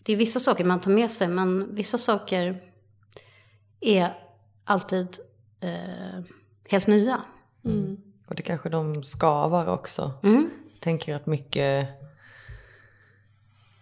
[0.04, 2.62] Det är vissa saker man tar med sig, men vissa saker
[3.80, 4.14] är
[4.64, 5.18] alltid
[5.60, 6.22] eh,
[6.70, 7.20] helt nya.
[8.28, 10.12] Och det kanske de ska vara också.
[10.22, 10.50] Mm.
[10.80, 11.88] Tänker att mycket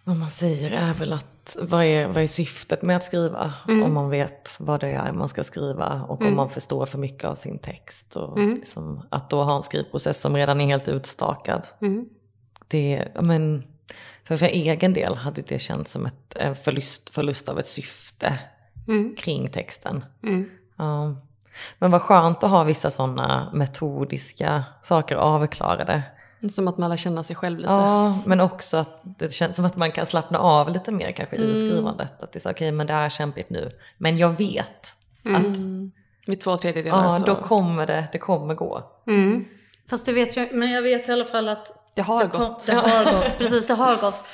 [0.03, 3.53] vad man säger är väl att vad är, vad är syftet med att skriva?
[3.67, 3.83] Mm.
[3.83, 7.23] Om man vet vad det är man ska skriva och om man förstår för mycket
[7.29, 8.15] av sin text.
[8.15, 8.55] Och Mm.
[8.55, 11.67] liksom, att då ha en skrivprocess som redan är helt utstakad.
[11.81, 12.05] Mm.
[12.67, 13.63] Det, men,
[14.23, 18.39] för, för egen del hade det känts som ett, en förlust, förlust av ett syfte
[18.87, 19.15] Mm.
[19.15, 20.05] kring texten.
[20.23, 20.49] Mm.
[20.75, 21.15] Ja.
[21.79, 26.03] Men vad skönt att ha vissa sådana metodiska saker avklarade.
[26.49, 27.69] Som att man lär känna sig själv lite.
[27.71, 31.35] Ja, men också att det känns som att man kan slappna av lite mer kanske
[31.35, 31.49] Mm.
[31.49, 32.23] i skrivandet.
[32.23, 33.69] Att det är så, okej men det är kämpigt nu.
[33.97, 35.91] Men jag vet att Mm.
[36.27, 37.25] Vid två tredjedelar ja, så...
[37.25, 38.83] då kommer det, det kommer gå.
[39.07, 39.45] Mm.
[39.89, 42.65] Fast det vet jag, men jag vet i alla fall att Det har kom- gått.
[42.65, 44.25] Det har gått, precis det har gått.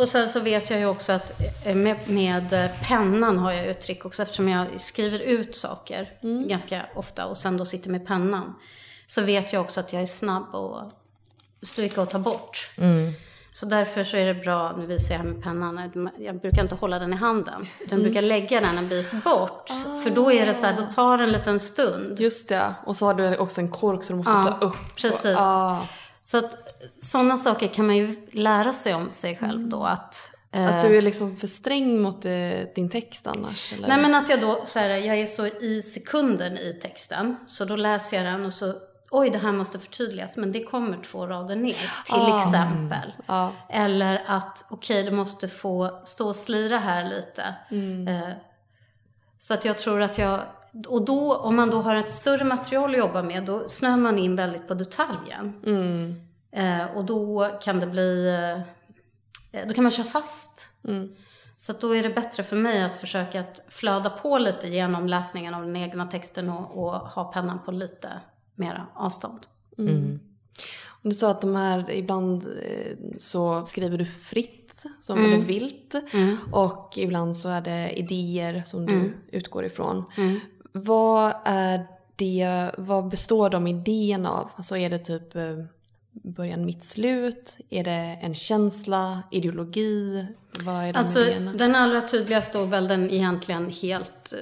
[0.00, 1.32] Och sen så vet jag ju också att
[1.66, 5.56] eh, med, med eh, pennan har jag ju ett trick också eftersom jag skriver ut
[5.56, 6.08] saker
[6.48, 8.54] ganska ofta och sen då sitter med pennan.
[9.06, 10.92] Så vet jag också att jag är snabb att
[11.62, 12.70] stryka och ta bort.
[13.54, 16.74] Så därför så är det bra, nu visar jag här med pennan, jag brukar inte
[16.74, 17.66] hålla den i handen.
[17.80, 19.70] Utan jag brukar lägga den en bit bort.
[20.04, 22.20] För då är det så här, då tar det en liten stund.
[22.20, 24.76] Just det, och så har du också en kork som du måste Ja, ta upp.
[24.96, 25.36] precis.
[25.38, 25.86] Ah,
[26.20, 26.56] Så att
[27.02, 29.84] sådana saker kan man ju lära sig om sig själv då.
[29.84, 32.30] Att, eh, att du är liksom för sträng mot eh,
[32.74, 33.72] din text annars?
[33.72, 33.88] Eller?
[33.88, 37.36] Nej men att jag då, så här, jag är så i sekunden i texten.
[37.46, 38.74] Så då läser jag den och så,
[39.12, 40.36] oj det här måste förtydligas.
[40.36, 41.72] Men det kommer två rader ner
[42.04, 42.38] till Ah.
[42.38, 43.12] exempel.
[43.26, 43.52] Ja.
[43.68, 47.54] Eller att, okej du måste få stå och slira här lite.
[47.70, 48.08] Mm.
[48.08, 48.34] Eh,
[49.38, 50.40] så att jag tror att jag,
[50.88, 54.18] och då om man då har ett större material att jobba med, då snör man
[54.18, 55.62] in väldigt på detaljen.
[55.66, 56.20] Mm.
[56.52, 58.28] Eh, och då kan det bli,
[59.52, 60.66] eh, då kan man köra fast.
[60.88, 61.16] Mm.
[61.56, 65.54] Så då är det bättre för mig att försöka att flöda på lite genom läsningen
[65.54, 68.08] av den egna texten och, och ha pennan på lite
[68.54, 69.40] mera avstånd.
[69.78, 70.20] Mm.
[70.88, 74.58] Och Du sa att de här, ibland eh, så skriver du fritt,
[75.00, 75.32] som Mm.
[75.32, 75.94] eller vilt.
[76.52, 79.12] Och ibland så är det idéer som du Mm.
[79.32, 80.04] utgår ifrån.
[80.72, 81.86] Vad är
[82.16, 84.50] det, vad består de idéerna av?
[84.56, 85.64] Alltså är det typ eh,
[86.12, 87.58] början, mitt, slut?
[87.70, 90.26] Är det en känsla, ideologi?
[90.64, 91.52] Vad är de Alltså idéerna?
[91.52, 94.32] den allra tydligaste och väl den egentligen helt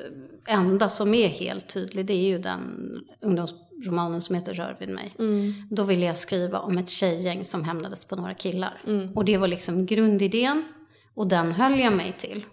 [0.47, 2.91] eh, enda som är helt tydlig det är ju den
[3.81, 5.15] ungdomsromanen som heter Rör vid mig.
[5.71, 8.83] Då ville jag skriva om ett tjejgäng som hämnades på några killar.
[9.15, 10.65] Och det var liksom grundidén
[11.15, 12.45] och den höll jag mig till.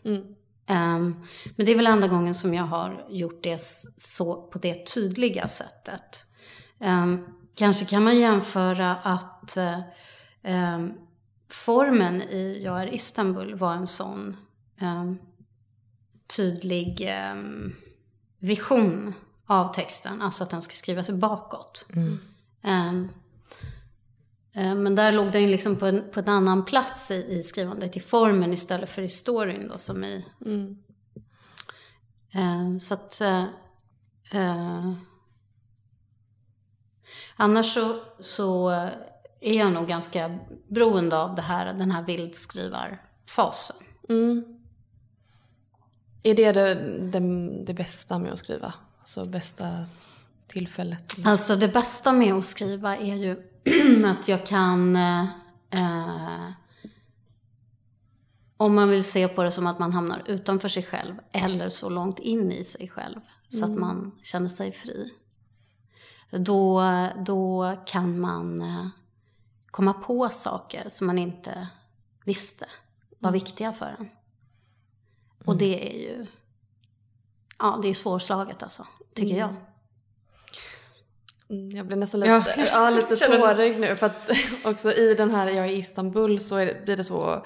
[0.70, 1.16] Ehm,
[1.56, 3.62] men det är väl enda gången som jag har gjort det
[3.98, 6.24] så på det tydliga sättet.
[6.80, 9.80] Ehm, kanske kan man jämföra att eh,
[10.44, 10.94] ehm,
[11.50, 14.38] formen i Jag är Istanbul var en sån
[16.28, 17.10] tydlig
[18.40, 19.14] vision
[19.48, 21.86] av texten, alltså att den ska skrivas bakåt.
[22.62, 23.10] Ehm,
[24.54, 27.98] eh, men där låg den liksom på en, på en annan plats i, i skrivandet,
[27.98, 30.26] i formen istället för i storyn då som i...
[30.46, 30.78] Mm.
[32.32, 33.22] Ehm, så att...
[33.22, 33.44] eh,
[34.32, 34.94] eh,
[37.36, 38.70] annars så, så
[39.42, 43.78] är jag nog ganska beroende av det här, den här vildskrivarfasen.
[44.10, 44.44] Mm.
[46.24, 46.76] Är det det,
[47.12, 47.20] det
[47.66, 48.74] det bästa med att skriva?
[49.08, 49.86] Alltså bästa
[50.48, 51.16] tillfället?
[51.26, 53.36] Alltså det bästa med att skriva är ju
[54.06, 55.24] att jag kan, eh,
[55.70, 56.52] eh,
[58.58, 61.90] om man vill se på det som att man hamnar utanför sig själv eller så
[61.90, 65.14] långt in i sig själv så att man känner sig fri.
[66.32, 66.84] Då,
[67.26, 68.88] då kan man eh,
[69.66, 71.68] komma på saker som man inte
[72.26, 72.66] visste
[73.20, 74.10] var viktiga för en.
[75.46, 76.28] Och det är ju,
[77.60, 79.56] ja det är svårslaget alltså, tycker jag.
[81.50, 83.96] Mm, Jag blir nästan lite, Ja, ja, lite tårig nu.
[83.96, 84.32] För att
[84.66, 87.46] också i den här Jag är i Istanbul så är blir det så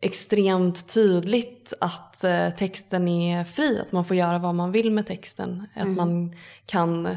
[0.00, 3.80] extremt tydligt att eh, texten är fri.
[3.80, 5.66] Att man får göra vad man vill med texten.
[5.74, 7.16] Att man kan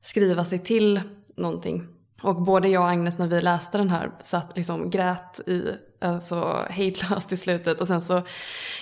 [0.00, 1.00] skriva sig till
[1.36, 1.86] någonting.
[2.22, 5.64] Och både jag och Agnes när vi läste den här satt liksom grät i
[6.02, 7.80] alltså, hejdlöst i slutet.
[7.80, 8.22] Och sen så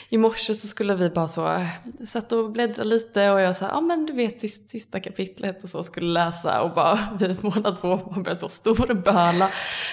[0.09, 1.66] i morse så skulle vi bara så, eh,
[2.06, 5.62] satt och bläddra lite och jag sa, ja ah, men du vet sista, sista kapitlet
[5.62, 9.50] och så skulle läsa och bara vi båda två man började så storböla.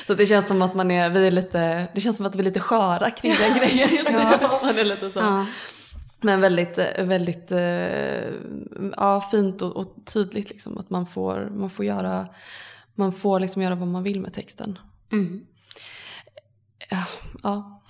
[0.07, 2.39] Så det känns som att man är, vi är lite, det känns som att vi
[2.39, 4.17] är lite sköra kring den grejen just nu.
[4.61, 5.19] Man är lite så.
[5.19, 5.45] Ja.
[6.21, 8.29] Men väldigt, eh, väldigt eh,
[8.97, 12.27] ja, fint och, och tydligt liksom att man får, man får göra
[12.97, 14.79] man får liksom göra vad man vill med texten.
[15.11, 15.45] Mm.
[16.89, 17.05] Ja,
[17.43, 17.81] ja.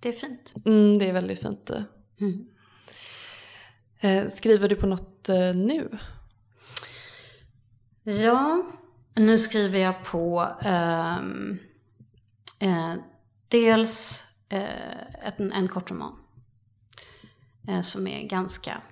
[0.00, 0.54] Det är fint.
[0.64, 1.70] Mm, det är väldigt fint.
[2.20, 2.48] Mm.
[4.00, 5.98] Eh, skriver du på något eh, nu?
[8.02, 8.62] Ja,
[9.14, 11.58] nu skriver jag på ehm,
[12.58, 12.94] eh,
[13.48, 16.18] dels eh, en, en kortroman.
[17.82, 18.82] Som är ganska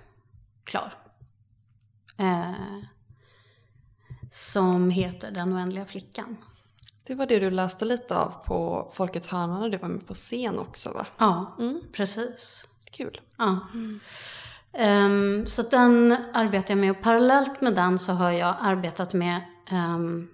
[0.63, 0.93] klar.
[4.31, 6.37] Som heter Den oändliga flickan.
[7.11, 10.13] Det var det du läste lite av på Folkets hörna när du var med på
[10.13, 11.05] scen också va?
[11.17, 11.81] Ja, Mm.
[11.93, 12.65] precis.
[12.91, 13.21] Kul.
[13.37, 13.59] Ja.
[14.73, 19.13] Ehm, så att den arbetar jag med och parallellt med den så har jag arbetat
[19.13, 20.27] med ehm,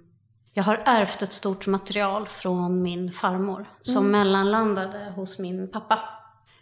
[0.53, 5.99] jag har ärvt ett stort material från min farmor som mellanlandade hos min pappa.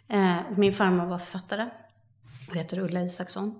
[0.08, 1.68] Eh, min farmor var författare
[2.48, 3.54] och heter Ulla Isaksson.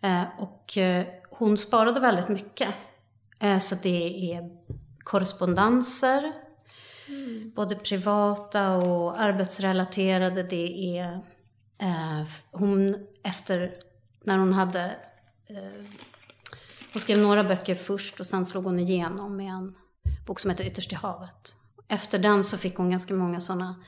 [0.00, 2.74] Eh, och eh, hon sparade väldigt mycket.
[3.40, 4.50] Eh, så det är
[5.04, 6.32] korrespondenser,
[7.54, 10.42] både privata och arbetsrelaterade.
[10.42, 11.20] Det är
[11.78, 13.72] eh, hon efter,
[14.24, 14.96] när hon hade
[15.46, 15.84] eh,
[16.92, 19.74] hon skrev några böcker först och sen slog hon igenom med en
[20.26, 21.54] bok som heter Ytterst i havet.
[21.88, 23.84] Efter den så fick hon ganska många sådana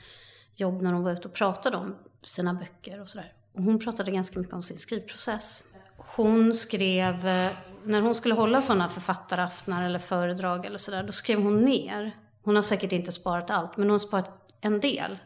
[0.55, 3.33] jobb när hon var ute och pratade om sina böcker och sådär.
[3.53, 5.73] Och hon pratade ganska mycket om sin skrivprocess.
[5.97, 7.51] Hon skrev, eh,
[7.85, 12.15] när hon skulle hålla sådana författaraftnar eller föredrag eller sådär, då skrev hon ner.
[12.43, 15.17] Hon har säkert inte sparat allt, men hon har sparat en del.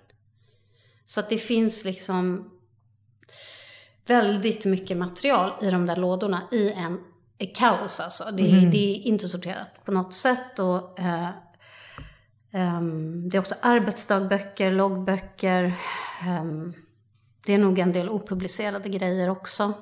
[1.06, 2.52] Så att det finns liksom
[4.06, 7.00] väldigt mycket material i de där lådorna i en
[7.56, 8.24] kaos alltså.
[8.32, 10.60] Det, är- det är inte sorterat på något sätt.
[10.60, 11.30] Och, eh,
[12.52, 15.74] ehm, det är också arbetsdagböcker, loggböcker.
[16.28, 16.74] ehm,
[17.46, 19.74] det är nog en del opublicerade grejer också.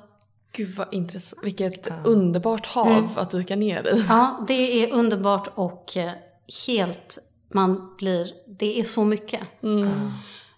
[0.52, 1.44] Gud vad intressant.
[1.44, 4.04] Vilket underbart hav att dyka ner i.
[4.08, 6.10] Ja, det är underbart och eh,
[6.66, 7.18] helt,
[7.52, 9.40] man blir, det är så mycket.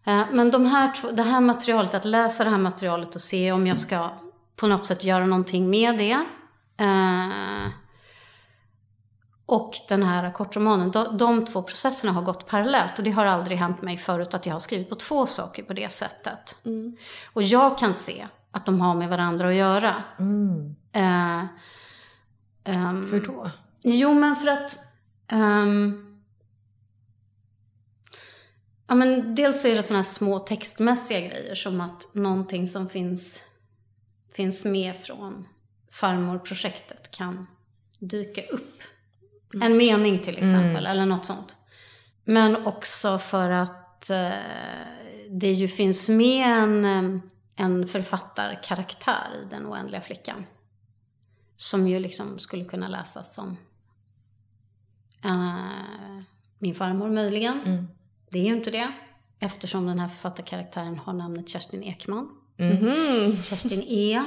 [0.04, 3.66] Eh, Men de här, det här materialet, att läsa det här materialet och se om
[3.66, 4.10] jag ska
[4.56, 6.12] på något sätt göra någonting med det.
[6.84, 7.68] eh,
[9.46, 13.58] Och den här kortromanen, de, de två processerna har gått parallellt och det har aldrig
[13.58, 16.56] hänt mig förut att jag har skrivit på två saker på det sättet.
[17.32, 18.26] Och jag kan se
[18.58, 20.02] att de har med varandra att göra.
[20.18, 20.76] Mm.
[20.92, 21.44] Eh,
[22.64, 23.50] ehm, Hur då?
[23.82, 24.78] Jo, men för att...
[25.28, 26.20] ehm,
[28.86, 33.42] ja, men dels är det sådana här små textmässiga grejer som att någonting som finns,
[34.32, 35.48] finns med från
[35.90, 37.46] farmorprojektet kan
[37.98, 38.82] dyka upp.
[39.62, 41.56] En mening till exempel, eller något sånt.
[42.24, 44.30] Men också för att eh,
[45.30, 47.20] det ju finns med en, eh,
[47.58, 50.46] en författarkaraktär i Den oändliga flickan.
[51.56, 53.56] Som ju liksom skulle kunna läsas som
[55.24, 56.24] eh,
[56.58, 57.60] min farmor möjligen.
[57.64, 57.88] Mm.
[58.30, 58.92] Det är ju inte det.
[59.40, 62.28] Eftersom den här författarkaraktären har namnet Kerstin Ekman.
[62.56, 63.36] Mhm.
[63.36, 64.22] Kerstin E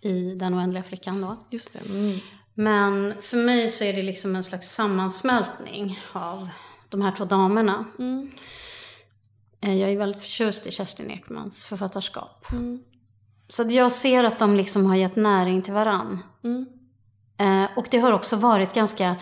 [0.00, 1.36] i Den oändliga flickan då.
[1.50, 1.78] Just det.
[1.78, 2.18] Mm.
[2.54, 6.48] Men för mig så är det liksom en slags sammansmältning av
[6.88, 7.84] de här två damerna.
[9.66, 12.52] Eh, Jag är väldigt förtjust i Kerstin Ekmans författarskap.
[12.52, 12.82] Mm.
[13.48, 16.22] Så jag ser att de liksom har gett näring till varann.
[16.44, 16.66] Mm.
[17.38, 19.16] Eh, och det har också varit ganska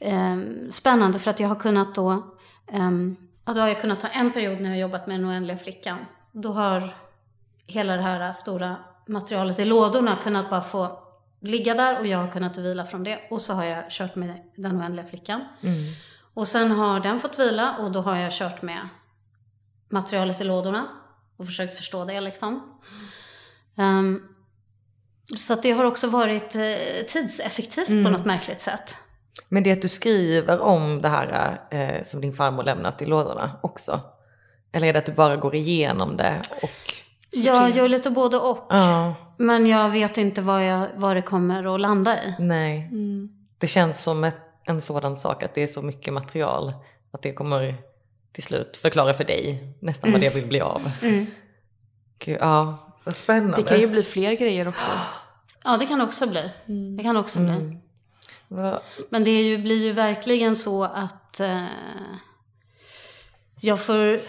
[0.00, 0.36] eh,
[0.70, 2.36] spännande för att jag har kunnat då,
[2.72, 5.28] ehm, ja, då har jag kunnat ta en period när jag har jobbat med den
[5.28, 5.98] oändliga flickan.
[6.32, 6.94] Då har
[7.66, 10.98] hela det här stora materialet i lådorna kunnat bara få
[11.40, 13.18] ligga där och jag har kunnat vila från det.
[13.30, 15.44] Och så har jag kört med den oändliga flickan.
[15.62, 15.76] Mm.
[16.34, 18.88] Och sen har den fått vila och då har jag kört med
[19.88, 20.86] materialet i lådorna
[21.36, 22.78] och försökt förstå det liksom.
[23.78, 24.22] Ehm,
[25.36, 28.94] så att det har också varit eh, tidseffektivt på något märkligt sätt.
[29.48, 33.58] Men det att du skriver om det här eh, som din farmor lämnat i lådorna
[33.62, 34.00] också?
[34.72, 36.94] Eller är det att du bara går igenom det och...
[37.30, 38.66] Jag gör lite både och.
[38.68, 42.34] Ja, Men jag vet inte vad, jag, vad det kommer att landa i.
[42.38, 42.88] nej.
[42.92, 43.28] Mm.
[43.58, 46.74] Det känns som ett, en sådan sak att det är så mycket material
[47.12, 47.76] att det kommer
[48.38, 50.90] till slut förklara för dig nästan vad det vill bli av.
[52.18, 53.56] Gud, ja, vad spännande.
[53.56, 54.90] Det kan ju bli fler grejer också.
[55.64, 56.50] Ja, det kan också bli.
[56.96, 57.50] Det kan också bli.
[57.50, 58.78] Mm.
[59.08, 61.62] Men det är ju, blir ju verkligen så att eh,
[63.60, 64.20] jag får...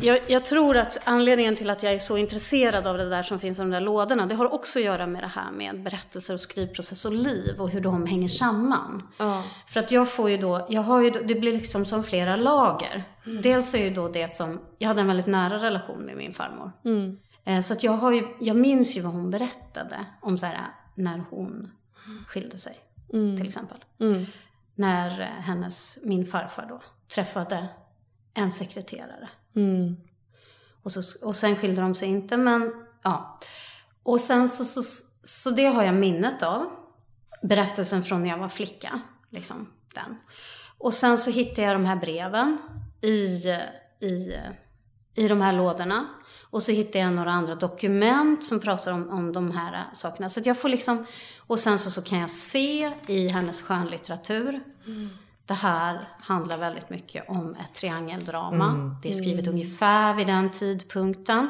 [0.00, 3.38] Jag, jag tror att anledningen till att jag är så intresserad av det där som
[3.38, 6.34] finns i de där lådorna, det har också att göra med det här med berättelser
[6.34, 9.08] och skrivprocess och liv och hur de hänger samman.
[9.18, 9.44] Ja.
[9.66, 13.04] För att jag får ju då, jag har ju, det blir liksom som flera lager.
[13.42, 16.72] Dels är ju då det som, jag hade en väldigt nära relation med min farmor.
[16.84, 17.18] Mm.
[17.44, 20.58] Eh, Så att jag har ju, jag minns ju vad hon berättade om så här,
[20.94, 21.70] när hon
[22.26, 22.76] skilde sig,
[23.10, 23.84] till exempel.
[24.00, 24.26] Mm.
[24.74, 26.82] När eh, hennes, min farfar då,
[27.14, 27.68] träffade
[28.34, 29.28] en sekreterare.
[29.56, 29.96] Mm.
[30.82, 32.72] Och, så, och sen skilde de sig inte, men
[33.02, 33.38] ja.
[34.02, 34.82] Och sen så, så,
[35.22, 36.66] så det har jag minnet av.
[37.42, 40.16] Berättelsen från när jag var flicka, liksom den.
[40.78, 42.58] Och sen så hittade jag de här breven
[43.00, 43.46] i,
[44.06, 44.34] i,
[45.14, 46.06] i de här lådorna.
[46.50, 50.28] Och så hittade jag några andra dokument som pratar om, om de här sakerna.
[50.28, 51.06] Så att jag får liksom,
[51.38, 54.60] och sen så, så kan jag se i hennes skönlitteratur.
[54.86, 55.08] Mm.
[55.50, 58.64] Det här handlar väldigt mycket om ett triangeldrama.
[58.64, 58.96] Mm.
[59.02, 59.54] Det är skrivet mm.
[59.54, 61.48] ungefär vid den tidpunkten.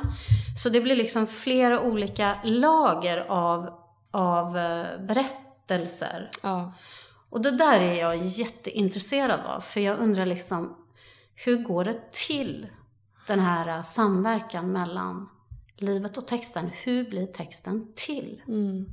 [0.57, 3.70] Så det blir liksom flera olika lager av,
[4.11, 6.30] av äh, berättelser.
[6.42, 6.72] Ja.
[7.30, 9.61] Och det där är jag jätteintresserad av.
[9.61, 10.76] För jag undrar liksom,
[11.34, 12.66] hur går det till?
[13.26, 15.28] Den här samverkan mellan
[15.76, 16.70] livet och texten.
[16.84, 18.42] Hur blir texten till?
[18.48, 18.86] Mm.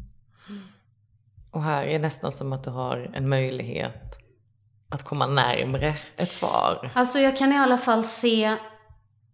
[1.51, 4.26] Och här är det nästan som att du har en möjlighet
[4.89, 6.91] att komma närmre ett svar.
[6.93, 8.55] Alltså jag kan i alla fall se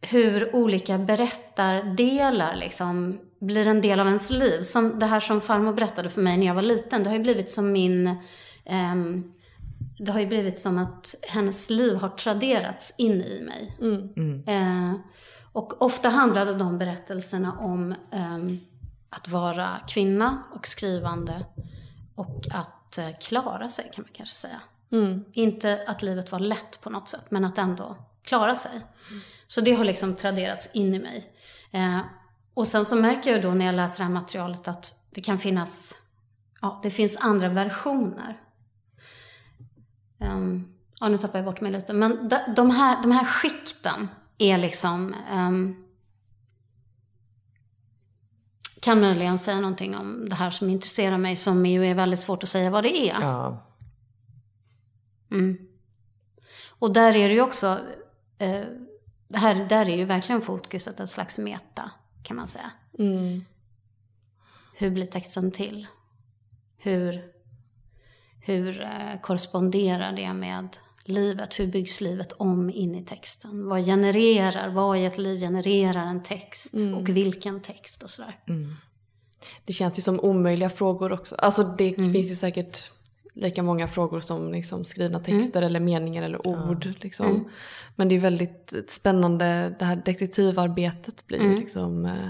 [0.01, 4.61] hur olika berättardelar liksom blir en del av ens liv.
[4.61, 7.03] Som det här som farmor berättade för mig när jag var liten.
[7.03, 8.17] Det har ju blivit som min
[8.65, 9.33] Um,
[9.97, 13.77] det har ju blivit som att hennes liv har traderats in i mig.
[13.81, 14.09] Mm.
[14.15, 14.91] Mm.
[14.91, 14.99] Uh,
[15.51, 18.59] och ofta handlade de berättelserna om um,
[19.09, 21.45] att vara kvinna och skrivande
[22.15, 24.61] och att uh, klara sig kan man kanske säga.
[24.93, 25.23] Mm.
[25.33, 28.81] Inte att livet var lätt på något sätt, men att ändå klara sig.
[29.47, 31.25] Så det har liksom traderats in i mig.
[31.75, 31.99] Uh,
[32.53, 35.39] och sen så märker jag då när jag läser det här materialet att det kan
[35.39, 35.93] finnas,
[36.61, 38.39] ja, det finns andra versioner
[40.23, 40.67] Um,
[40.99, 41.93] ja, nu tappar jag bort mig lite.
[41.93, 45.15] Men de, här, de här skikten är liksom...
[45.33, 45.75] Um,
[48.79, 52.43] kan möjligen säga någonting om det här som intresserar mig, som ju är väldigt svårt
[52.43, 53.21] att säga vad det är.
[53.21, 53.65] Ja.
[55.33, 55.57] Mm.
[56.69, 57.79] Och där är det ju också...
[59.27, 61.91] Det här, där är ju verkligen fokuset ett slags meta,
[62.23, 62.71] kan man säga.
[62.99, 63.45] Mm.
[64.75, 65.87] Hur blir texten till?
[66.77, 67.33] Hur
[68.45, 71.59] hur eh, korresponderar det med livet?
[71.59, 73.67] Hur byggs livet om in i texten?
[73.67, 76.73] Vad genererar, vad i ett liv genererar en text?
[76.73, 76.93] Mm.
[76.93, 78.39] Och vilken text och sådär.
[78.47, 78.75] Mm.
[79.65, 81.35] Det känns ju som omöjliga frågor också.
[81.35, 82.13] Alltså det mm.
[82.13, 82.91] finns ju säkert
[83.33, 85.23] lika många frågor som liksom skrivna mm.
[85.23, 86.85] texter eller meningar eller ord.
[86.85, 86.91] Ja.
[87.01, 87.25] Liksom.
[87.25, 87.45] Mm.
[87.95, 91.59] Men det är väldigt spännande, det här detektivarbetet blir mm.
[91.59, 92.05] liksom...
[92.05, 92.29] Eh,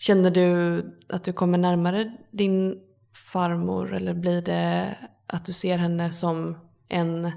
[0.00, 2.80] känner du att du kommer närmare din
[3.32, 6.56] farmor eller blir det att du ser henne som
[6.88, 7.32] en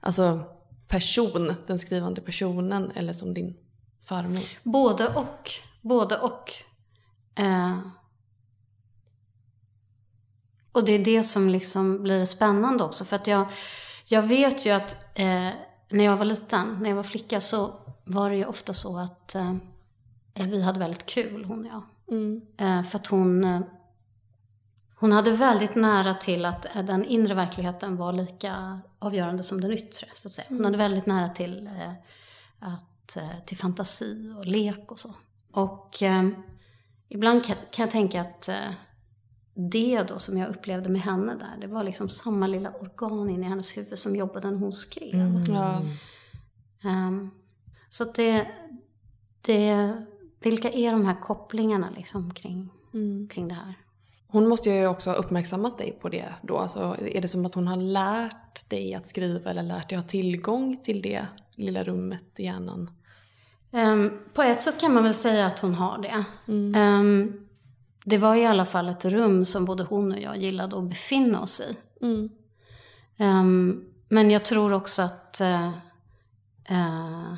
[0.00, 0.40] alltså
[0.88, 3.56] person, den skrivande personen eller som din
[4.04, 4.42] farmor?
[4.62, 5.50] Både och.
[5.82, 6.50] Både och.
[7.34, 7.78] Eh,
[10.74, 13.04] och det är det som liksom blir spännande också.
[13.04, 13.46] För att jag,
[14.04, 15.50] jag vet ju att eh,
[15.88, 19.34] när jag var liten, när jag var flicka, så var det ju ofta så att
[19.34, 19.54] eh,
[20.34, 21.82] vi hade väldigt kul, hon och jag.
[22.10, 22.40] Mm.
[22.56, 23.60] Eh, för att hon eh,
[24.96, 29.72] hon hade väldigt nära till att eh, den inre verkligheten var lika avgörande som den
[29.72, 30.06] yttre.
[30.14, 30.46] Så att säga.
[30.48, 30.78] Hon hade mm.
[30.78, 31.92] väldigt nära till, eh,
[32.58, 35.14] att, till fantasi och lek och så.
[35.52, 35.94] Och
[37.08, 38.50] ibland kan, kan, jag tänka att
[39.54, 43.44] det då som jag upplevde med henne där, det var liksom samma lilla organ in
[43.44, 45.14] i hennes huvud som jobbade när hon skrev.
[45.14, 45.42] Mm.
[45.54, 45.82] Ja.
[46.84, 47.30] Um,
[47.90, 48.46] så att det,
[49.40, 49.92] det,
[50.40, 53.28] vilka är de här kopplingarna liksom kring, mm.
[53.28, 53.74] kring det här?
[54.26, 56.58] Hon måste ju också ha uppmärksammat dig på det då.
[56.58, 60.04] Alltså, är det som att hon har lärt dig att skriva eller lärt dig ha
[60.04, 62.90] tillgång till det lilla rummet i hjärnan?
[63.70, 66.24] Um, på ett sätt kan man väl säga att hon har det.
[66.48, 67.00] Mm.
[67.00, 67.43] Um,
[68.04, 71.40] det var i alla fall ett rum som både hon och jag gillade att befinna
[71.40, 71.76] oss i.
[72.04, 72.30] Mm.
[73.18, 75.68] Um, men jag tror också att uh,
[76.70, 77.34] uh,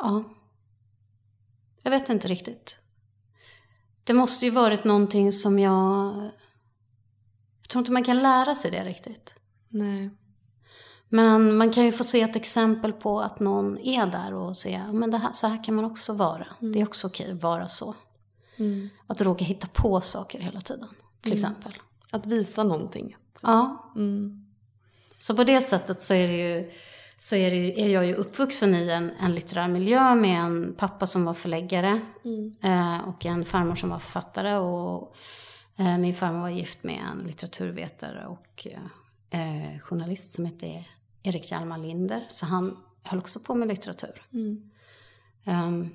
[0.00, 0.24] Ja.
[1.82, 2.78] Jag vet inte riktigt.
[4.04, 6.14] Det måste ju varit någonting som jag...
[7.60, 9.34] Jag tror inte man kan lära sig det riktigt.
[9.68, 10.10] Nej.
[11.12, 14.82] Men man kan ju få se ett exempel på att någon är där och se,
[14.92, 16.46] men det här, så här kan man också vara.
[16.60, 16.72] Mm.
[16.72, 17.94] Det är också okej att vara så.
[18.56, 18.88] Mm.
[19.06, 20.88] Att råka hitta på saker hela tiden,
[21.20, 21.36] till mm.
[21.36, 21.72] exempel.
[22.10, 23.16] Att visa någonting.
[23.42, 23.92] Ja.
[23.96, 24.46] Mm.
[25.18, 26.70] Så på det sättet så är det ju
[27.16, 31.06] så är, det, är jag ju uppvuxen i en, en litterär miljö med en pappa
[31.06, 32.54] som var förläggare mm.
[32.62, 34.54] eh, och en farmor som var författare.
[34.54, 35.14] Och
[35.76, 38.66] eh, min farmor var gift med en litteraturvetare och
[39.30, 40.84] eh, journalist som hette
[41.22, 42.26] Erik Hjalmar Linder.
[42.28, 44.22] Så han höll också på med litteratur.
[44.32, 44.70] Mm.
[45.44, 45.90] Um,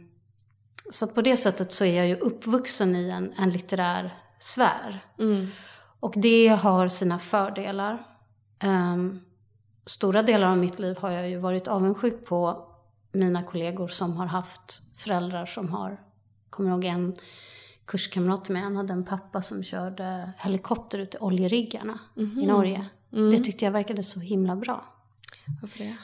[0.91, 5.05] så på det sättet så är jag ju uppvuxen i en, en litterär sfär.
[5.19, 5.47] Mm.
[5.99, 8.07] Och det har sina fördelar.
[8.63, 9.21] Um,
[9.85, 12.67] stora delar av mitt liv har jag ju varit avundsjuk på
[13.11, 16.01] mina kollegor som har haft föräldrar som har,
[16.49, 17.15] kommer ihåg en
[17.85, 22.43] kurskamrat med han hade en pappa som körde helikopter ut till oljeriggarna mm -hmm.
[22.43, 22.85] i Norge.
[23.13, 23.31] Mm.
[23.31, 24.94] Det tyckte jag verkade så himla bra.
[25.61, 25.95] Varför det?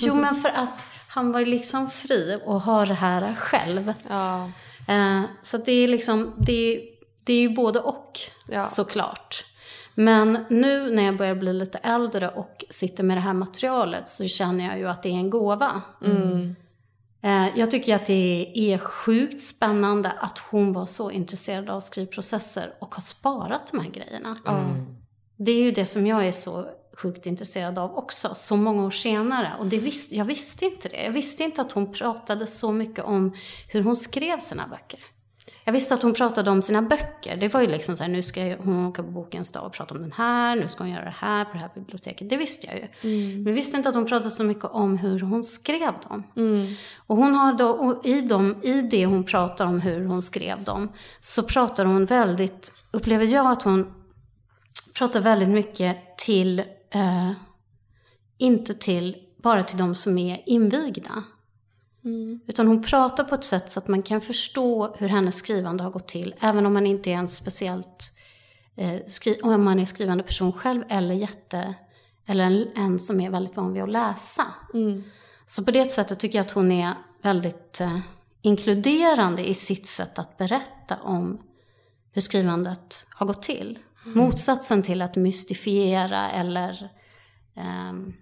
[0.00, 3.92] Jo, men för att han var liksom fri och har det här själv.
[4.08, 4.50] Ja.
[4.88, 6.80] Eh, så det är liksom, det är,
[7.24, 8.62] det är ju både och Ja.
[8.62, 9.44] såklart.
[9.94, 14.26] Men nu när jag börjar bli lite äldre och sitter med det här materialet så
[14.28, 15.82] känner jag ju att det är en gåva.
[16.04, 16.56] Mm.
[17.22, 22.72] Eh, Jag tycker att det är sjukt spännande att hon var så intresserad av skrivprocesser
[22.80, 24.36] och har sparat de här grejerna.
[24.44, 24.64] Ja.
[25.36, 26.66] Det är ju det som jag är så
[26.96, 29.52] sjukt intresserad av också, så många år senare.
[29.58, 31.02] Och det visst, jag visste inte det.
[31.02, 33.32] Jag visste inte att hon pratade så mycket om
[33.68, 35.00] hur hon skrev sina böcker.
[35.64, 37.36] Jag visste att hon pratade om sina böcker.
[37.36, 39.94] Det var ju liksom så här, nu ska hon åka på Bokens dag och prata
[39.94, 42.30] om den här, nu ska hon göra det här på det här biblioteket.
[42.30, 42.88] Det visste jag ju.
[43.34, 46.22] Men jag visste inte att hon pratade så mycket om hur hon skrev dem.
[46.36, 46.74] Mm.
[47.06, 50.64] Och hon har då, och i, dem, i det hon pratar om hur hon skrev
[50.64, 53.94] dem, så pratar hon väldigt, upplever jag att hon
[54.94, 56.62] pratar väldigt mycket till,
[56.92, 57.30] eh,
[58.38, 61.24] inte till, bara till de som är invigda.
[62.04, 62.40] Mm.
[62.46, 65.90] Utan hon pratar på ett sätt så att man kan förstå hur hennes skrivande har
[65.90, 68.12] gått till, även om man inte är en speciellt,
[68.76, 71.74] eh, skri- om man är skrivande person själv eller jätte,
[72.26, 74.46] eller en, en som är väldigt van vid att läsa.
[74.74, 75.02] Mm.
[75.46, 77.98] Så på det sättet tycker jag att hon är väldigt eh,
[78.42, 81.40] inkluderande i sitt sätt att berätta om
[82.12, 83.78] hur skrivandet har gått till.
[84.04, 86.90] Motsatsen till att mystifiera eller
[87.56, 88.12] ehm,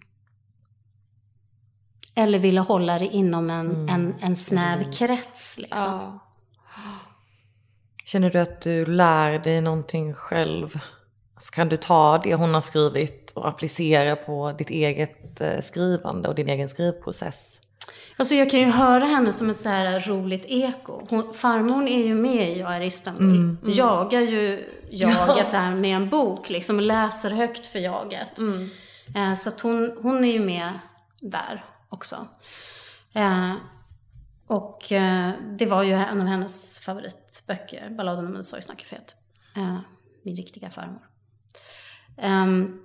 [2.14, 5.58] eller vilja hålla det inom en, en, en snäv krets.
[5.58, 5.78] Liksom.
[5.78, 6.18] Ja.
[8.04, 10.80] Känner du att du lär dig någonting själv?
[11.34, 16.28] Alltså, kan du ta det hon har skrivit och applicera på ditt eget eh, skrivande
[16.28, 17.60] och din egen skrivprocess?
[18.16, 21.06] Alltså jag kan ju höra henne som ett så här roligt eko.
[21.10, 23.56] Hon, farmor är ju med i Jag är Istanbul.
[23.64, 28.38] Jagar ju jaget där med en bok liksom och läser högt för jaget.
[29.16, 30.78] Eh, så att hon, hon är ju med
[31.20, 32.16] där också.
[33.12, 33.54] Eh,
[34.46, 39.14] och eh, det var ju en av hennes favoritböcker, Balladen om en sorgsna kaféet.
[39.56, 39.78] Eh,
[40.22, 41.02] min riktiga farmor.
[42.18, 42.80] Ehm,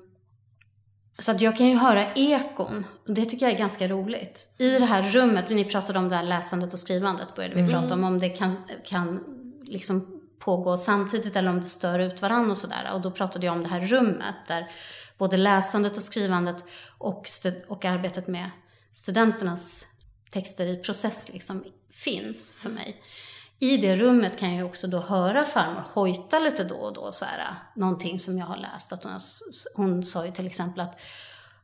[1.19, 2.85] så att jag kan ju höra ekon.
[3.07, 4.49] Och det tycker jag är ganska roligt.
[4.57, 7.93] I det här rummet, ni pratade om det här läsandet och skrivandet började vi prata
[7.93, 8.03] om.
[8.03, 9.23] Om det kan, kan
[9.63, 12.91] liksom pågå samtidigt eller om det stör ut varandra och sådär.
[12.93, 14.71] Och då pratade jag om det här rummet där
[15.17, 16.63] både läsandet och skrivandet
[16.97, 17.27] och,
[17.67, 18.49] och arbetet med
[18.91, 19.85] studenternas
[20.29, 23.01] texter i process liksom finns för mig.
[23.59, 27.25] I det rummet kan jag också då höra farmor hojta lite då och då så
[27.25, 28.93] här, någonting som jag har läst.
[28.93, 29.21] Att hon, har,
[29.75, 30.99] hon sa ju till exempel att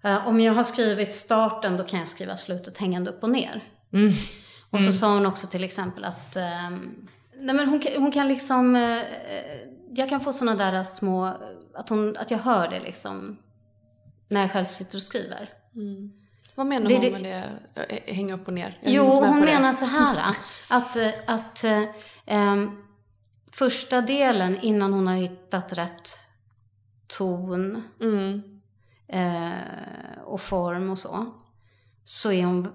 [0.03, 3.63] eh, om jag har skrivit starten då kan jag skriva slutet hängande upp och ner.
[4.69, 8.27] Och så sa hon också till exempel att ehm, nej men hon, kan- hon kan
[8.27, 9.01] liksom, eh,
[9.95, 11.25] jag kan få sådana där små,
[11.75, 13.37] att, hon, att jag hör det liksom
[14.29, 15.49] när jag själv sitter och skriver.
[16.55, 17.81] Vad menar Det- hon med det?
[18.07, 18.77] eh, Hänga upp och ner?
[18.81, 19.53] Jag Jo, hon på det.
[19.53, 20.23] menar så här
[20.69, 21.63] att, att
[22.25, 22.71] ehm,
[23.51, 26.19] första delen innan hon har hittat rätt
[27.07, 28.41] ton Mm.
[29.07, 31.25] eh, och form och så,
[32.03, 32.67] så är hon,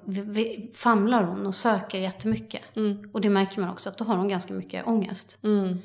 [0.74, 2.62] famlar hon och söker jättemycket.
[2.76, 3.10] Mm.
[3.12, 5.38] Och det märker man också att då har hon ganska mycket ångest.
[5.44, 5.78] Mm.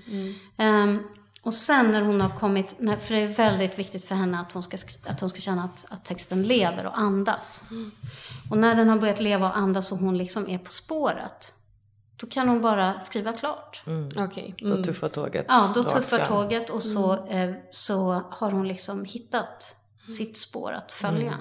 [0.57, 0.99] Mm.
[1.43, 4.63] Och sen när hon har kommit, för det är väldigt viktigt för henne att hon
[4.63, 7.63] ska, sk- att hon ska känna att, att texten lever och andas.
[8.51, 11.53] Och när den har börjat leva och andas och hon liksom är på spåret,
[12.17, 13.83] då kan hon bara skriva klart.
[14.17, 14.55] Okej.
[14.57, 14.83] Då Mm.
[14.83, 16.27] tuffar tåget Ja, då tuffar fram.
[16.27, 19.75] tåget och så, eh, så har hon liksom hittat
[20.17, 21.37] sitt spår att följa.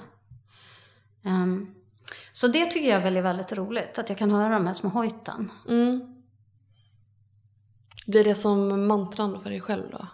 [1.25, 1.67] Ehm,
[2.31, 4.89] så det tycker jag väl är väldigt roligt, att jag kan höra de här små
[4.89, 5.51] hojten.
[5.69, 6.10] Mm.
[8.11, 10.07] Blir det som mantran för dig själv då?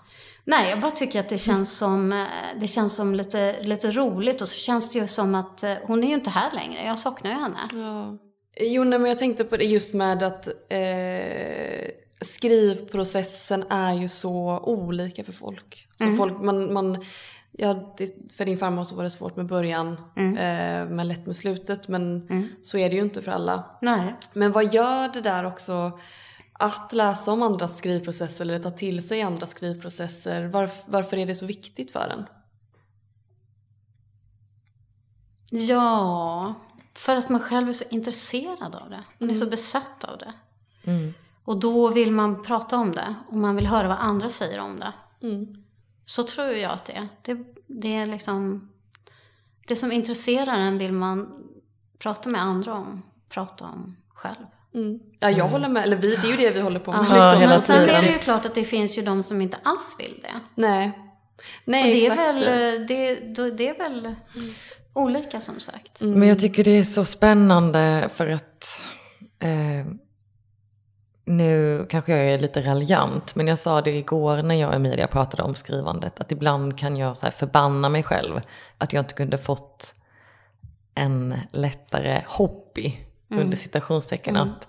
[0.44, 2.28] Nej, jag bara tycker att det känns som, eh,
[2.60, 6.04] det känns som lite, lite roligt och så känns det ju som att eh, hon
[6.04, 6.86] är ju inte här längre.
[6.86, 7.58] Jag saknar ju henne.
[7.72, 8.18] Ja.
[8.60, 11.90] Jo, nej, men jag tänkte på det just med att eh,
[12.22, 15.88] skrivprocessen är ju så olika för folk.
[15.98, 17.06] Så folk, man, man,
[17.52, 21.36] ja, det, för din farmor så var det svårt med början, eh, men lätt med
[21.36, 21.88] slutet.
[21.88, 22.30] Men
[22.62, 23.64] så är det ju inte för alla.
[23.82, 24.16] Nej.
[24.34, 26.00] Men vad gör det där också
[26.58, 30.48] att läsa om andras skrivprocesser eller ta till sig andras skrivprocesser?
[30.48, 32.26] Varf, varför är det så viktigt för en?
[35.50, 36.54] Ja,
[36.94, 39.04] för att man själv är så intresserad av det.
[39.18, 40.34] Man är så besatt av det.
[41.44, 44.80] Och då vill man prata om det och man vill höra vad andra säger om
[44.80, 44.94] det.
[46.06, 47.08] Så tror jag att det är.
[47.22, 47.38] Det,
[47.68, 48.70] det är liksom...
[49.68, 51.44] Det som intresserar en vill man
[52.00, 54.46] prata med andra om, prata om själv.
[54.78, 55.00] Mm.
[55.20, 55.84] Ja, jag håller med.
[55.84, 57.00] Eller vi, det är ju det vi håller på med.
[57.10, 57.50] Ja, liksom.
[57.50, 60.20] men sen är det ju klart att det finns ju de som inte alls vill
[60.22, 60.40] det.
[60.56, 60.92] Nej.
[61.66, 62.48] Nej, Och det är exakt.
[62.48, 64.16] väl, det, då- det är väl
[64.94, 66.00] olika som sagt.
[66.02, 68.82] Men jag tycker det är så spännande för att
[69.40, 69.86] eh,
[71.26, 75.08] nu kanske jag är lite raljant, men jag sa det igår när jag och Emilia
[75.08, 78.42] pratade om skrivandet, att ibland kan jag så här förbanna mig själv
[78.78, 79.94] att jag inte kunde fått
[80.96, 82.98] en lättare hobby,
[83.30, 84.68] under citationstecken, att,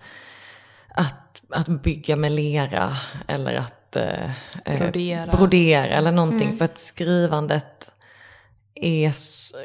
[0.88, 2.96] att, att bygga med lera
[3.28, 4.30] eller att eh,
[4.64, 5.36] eh, Brodera.
[5.36, 6.56] brodera eller någonting.
[6.56, 7.90] För att skrivandet
[8.74, 9.12] är,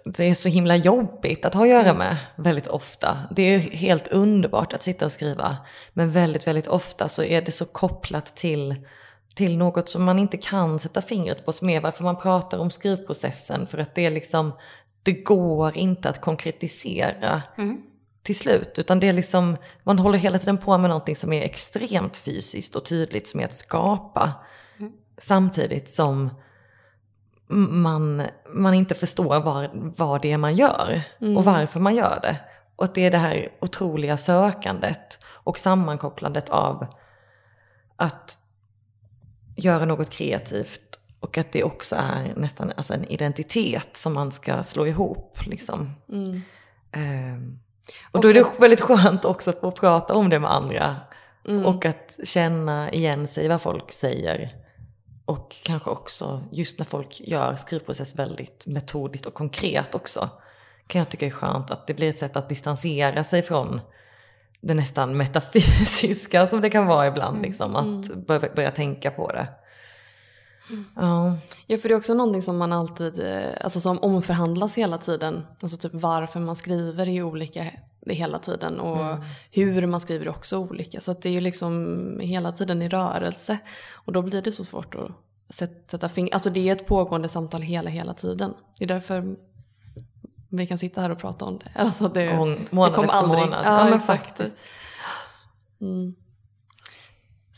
[0.06, 3.18] det är så himla jobbigt att ha att göra med väldigt ofta.
[3.32, 5.58] Det är helt underbart att sitta och skriva.
[5.94, 8.76] Men väldigt, väldigt ofta så är det så kopplat till,
[9.36, 11.52] till något som man inte kan sätta fingret på.
[11.52, 13.68] Som är varför man pratar om skrivprocessen.
[13.68, 14.52] För att det är liksom,
[15.04, 17.42] det går inte att konkretisera
[18.24, 18.80] till slut.
[18.80, 22.76] Utan det är liksom, man håller hela tiden på med någonting som är extremt fysiskt
[22.76, 24.34] och tydligt som är att skapa.
[25.18, 26.30] Samtidigt som
[27.70, 31.02] man, man inte förstår vad, vad det är man gör
[31.38, 32.40] och varför man gör det.
[32.76, 36.88] Och att det är det här otroliga sökandet och sammankopplandet av
[37.96, 38.38] att
[39.56, 44.64] göra något kreativt och att det också är nästan alltså en identitet som man ska
[44.64, 45.40] slå ihop.
[45.46, 45.92] Liksom.
[46.92, 47.60] Ehm,
[48.12, 50.96] och då är det väldigt skönt också att få prata om det med andra.
[51.66, 54.50] Och att känna igen sig vad folk säger.
[55.26, 60.30] Och kanske också just när folk gör skrivprocess väldigt metodiskt och konkret också.
[60.88, 63.82] Kan jag tycka är skönt att det blir ett sätt att distansera sig från
[64.62, 67.42] det nästan metafysiska som det kan vara ibland.
[67.42, 69.48] Liksom, att börja, börja tänka på det.
[70.96, 71.38] Ja.
[71.68, 75.46] Ja, för det är också någonting som man alltid, eh, alltså som omförhandlas hela tiden.
[75.62, 77.66] Alltså typ varför man skriver är olika
[78.08, 79.18] hela tiden och
[79.52, 81.02] hur man skriver är också olika.
[81.02, 83.58] Så att det är ju liksom hela tiden i rörelse.
[83.94, 85.12] Och då blir det så svårt att
[85.56, 88.54] sätt- sätta fingret, alltså det är ett pågående samtal hela, hela tiden.
[88.78, 89.36] Det är därför
[90.50, 91.72] vi kan sitta här och prata om det.
[91.82, 93.40] Alltså det, Gång- månad det kommer efter aldrig.
[93.44, 93.66] månad.
[93.66, 94.28] Ja, Ja, exakt.
[94.28, 94.58] faktiskt.
[95.82, 96.14] Mm.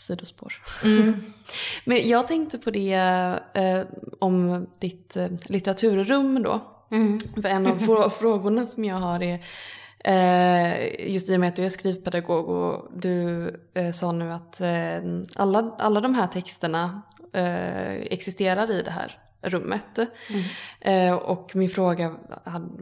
[0.05, 0.53] Sidospår.
[0.83, 1.13] Mm.
[1.85, 2.93] Men jag tänkte på det
[3.53, 3.81] eh,
[4.19, 6.61] om ditt eh, litteraturrum då.
[7.41, 9.39] För en av frå- frågorna som jag har är
[10.03, 14.61] eh, just i och med att du är skrivpedagog och du eh, sa nu att
[14.61, 14.99] eh,
[15.35, 17.01] alla, alla de här texterna
[17.33, 19.19] eh, existerar i det här
[19.49, 19.99] rummet.
[20.79, 22.15] Eh, och min fråga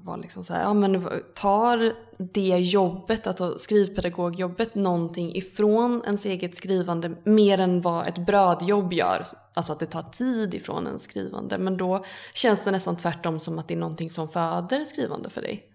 [0.02, 6.56] var liksom så här, ja, men tar det jobbet, alltså skrivpedagogjobbet, någonting ifrån ens eget
[6.56, 9.24] skrivande mer än vad ett brödjobb gör?
[9.54, 11.58] Alltså att det tar tid ifrån ens skrivande.
[11.58, 15.42] Men då känns det nästan tvärtom som att det är någonting som föder skrivande för
[15.42, 15.70] dig.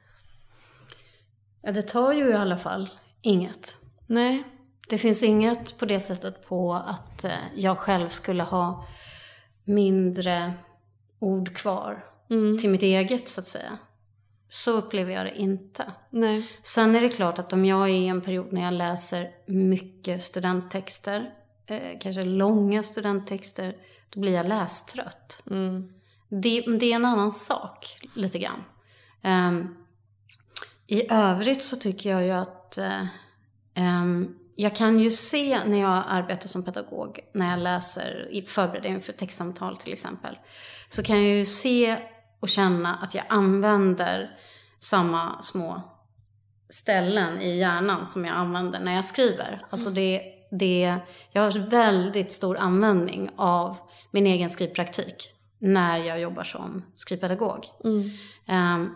[1.63, 2.91] Ja, det tar ju i alla fall
[3.23, 3.77] inget.
[4.07, 4.43] Nej.
[4.89, 8.85] Det finns inget på det sättet på att eh, jag själv skulle ha
[9.65, 10.55] mindre
[11.19, 12.05] ord kvar
[12.61, 13.79] till mitt eget så att säga.
[14.49, 15.93] Så upplever jag det inte.
[16.11, 16.51] Nej.
[16.63, 20.23] Sen är det klart att om jag är i en period när jag läser mycket
[20.23, 21.31] studenttexter,
[21.67, 23.77] eh, kanske långa studenttexter,
[24.11, 25.43] då blir jag lästrött.
[26.29, 28.65] Det, men det är en annan sak, lite grann.
[29.23, 29.77] Ehm,
[30.87, 32.79] I övrigt så tycker jag ju att
[33.75, 38.89] ehm, jag kan ju se när jag arbetar som pedagog, när jag läser, i- förbereder
[38.89, 40.39] inför textsamtal till exempel,
[40.89, 41.97] så kan jag ju se
[42.41, 44.31] och känna att jag använder
[44.79, 45.83] samma små
[46.69, 49.61] ställen i hjärnan som jag använder när jag skriver.
[49.71, 50.97] Alltså det, det,
[51.33, 53.77] jag har väldigt stor användning av
[54.11, 55.29] min egen skrivpraktik
[55.59, 57.65] när jag jobbar som skrivpedagog.
[58.47, 58.91] Ehm,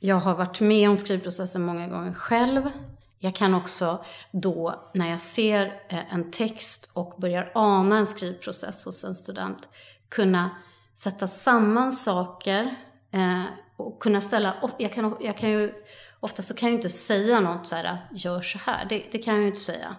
[0.00, 2.70] jag har varit med om skrivprocessen många gånger själv.
[3.18, 8.84] Jag kan också då, när jag ser eh, en text och börjar ana en skrivprocess
[8.84, 9.68] hos en student,
[10.08, 10.50] kunna
[10.94, 12.76] sätta samman saker
[13.10, 13.42] eh,
[13.76, 15.74] och kunna ställa, och jag kan, jag kan ju,
[16.20, 19.18] ofta så kan jag ju inte säga något så här, gör så här, det, det
[19.18, 19.96] kan jag ju inte säga.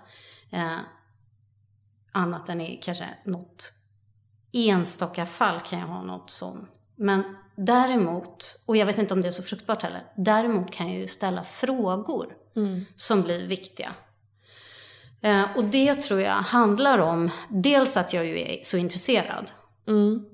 [0.51, 0.77] Eh,
[2.11, 3.73] annat än i kanske något
[4.51, 6.69] enstaka fall kan jag ha något sånt.
[6.95, 10.99] Men däremot, och jag vet inte om det är så fruktbart heller, däremot kan jag
[10.99, 12.33] ju ställa frågor
[12.95, 13.93] som blir viktiga.
[15.21, 19.51] Eh, och det tror jag handlar om, dels att jag ju är så intresserad.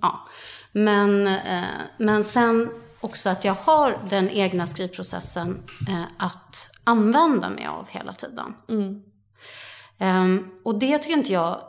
[0.02, 0.28] Ja.
[0.72, 1.64] Men, eh,
[1.98, 2.70] men sen
[3.00, 8.54] också att jag har den egna skrivprocessen eh, att använda mig av hela tiden.
[9.98, 11.62] Ehm, och det tycker inte jag,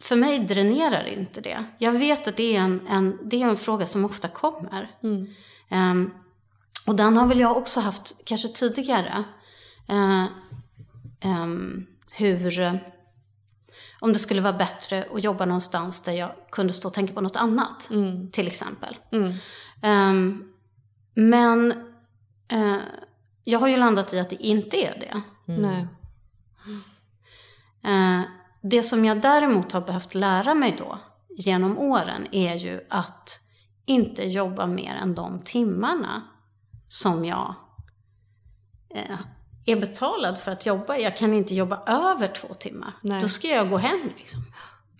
[0.00, 1.64] för mig dränerar inte det.
[1.78, 4.90] Jag vet att det är en, en, det är en fråga som ofta kommer.
[5.68, 6.10] Ehm,
[6.86, 9.24] och den har väl jag också haft kanske tidigare.
[9.88, 10.26] Eh,
[11.20, 12.74] ehm, hur, eh,
[14.00, 17.20] om det skulle vara bättre att jobba någonstans där jag kunde stå och tänka på
[17.20, 17.90] något annat,
[18.32, 18.96] till exempel.
[19.82, 20.44] Ehm,
[21.14, 21.72] men
[22.48, 22.76] eh,
[23.44, 25.22] jag har ju landat i att det inte är det.
[25.46, 25.86] Nej.
[27.84, 28.20] Eh,
[28.62, 30.98] det som jag däremot har behövt lära mig då
[31.36, 33.40] genom åren är ju att
[33.84, 36.22] inte jobba mer än de timmarna
[36.88, 37.54] som jag
[38.90, 39.18] eh,
[39.66, 40.96] är betalad för att jobba.
[40.96, 42.92] Jag kan inte jobba över två timmar.
[43.02, 43.22] Nej.
[43.22, 44.40] Då ska jag gå hem liksom.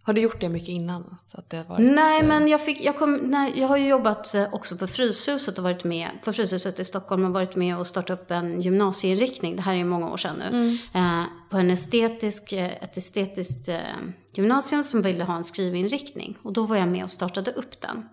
[0.04, 1.16] Har du gjort det mycket innan?
[1.26, 3.88] Så att det varit, Nej, eh, men jag, fick, jag, kom, nej, jag har ju
[3.88, 7.78] jobbat eh, också på Fryshuset och varit med på Fryshuset i Stockholm och varit med
[7.78, 9.56] och startat upp en gymnasieinriktning.
[9.56, 10.78] Det här är många år sedan nu.
[10.94, 13.78] Eh, på en estetisk, eh, ett estetiskt eh,
[14.34, 16.38] gymnasium som ville ha en skrivinriktning.
[16.42, 18.08] Och då var jag med och startade upp den.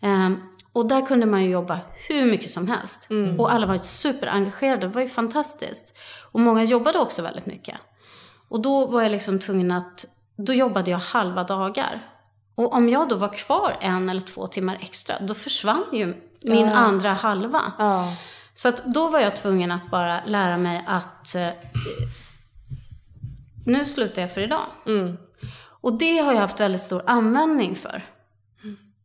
[0.00, 0.30] Eh,
[0.72, 3.08] och där kunde man ju jobba hur mycket som helst.
[3.38, 5.96] Och alla var superengagerade, det var ju fantastiskt.
[6.32, 7.76] Och många jobbade också väldigt mycket.
[8.48, 10.06] Och då var jag liksom tvungen att,
[10.36, 12.10] då jobbade jag halva dagar.
[12.54, 16.06] Och om jag då var kvar en eller två timmar extra, då försvann ju
[16.42, 16.74] min Ja.
[16.74, 17.72] andra halva.
[17.78, 18.12] Ja.
[18.54, 21.48] Så att då var jag tvungen att bara lära mig att eh,
[23.66, 24.64] nu slutar jag för idag.
[24.86, 25.16] Mm.
[25.80, 28.06] Och det har jag haft väldigt stor användning för.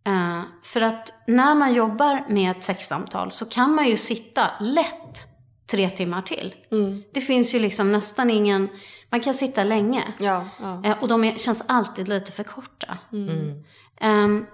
[0.07, 5.28] Eh, för att när man jobbar med ett sexsamtal så kan man ju sitta lätt
[5.71, 6.55] tre timmar till.
[6.71, 7.03] Mm.
[7.13, 8.69] Det finns ju liksom nästan ingen,
[9.09, 10.03] man kan sitta länge.
[10.19, 10.81] Ja, ja.
[10.85, 12.97] Eh, och de är, känns alltid lite för korta.
[13.13, 13.63] Mm.
[14.01, 14.45] Ehm,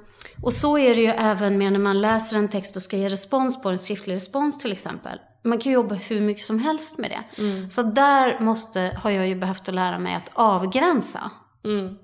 [0.44, 3.10] och så är det ju även med när man läser en text och ska ge
[3.10, 5.20] respons på en skriftlig respons till exempel.
[5.44, 7.42] Man kan jobba hur mycket som helst med det.
[7.42, 7.70] Mm.
[7.70, 11.32] Så där måste, har jag ju behövt att lära mig att avgränsa
[11.64, 11.96] Mm.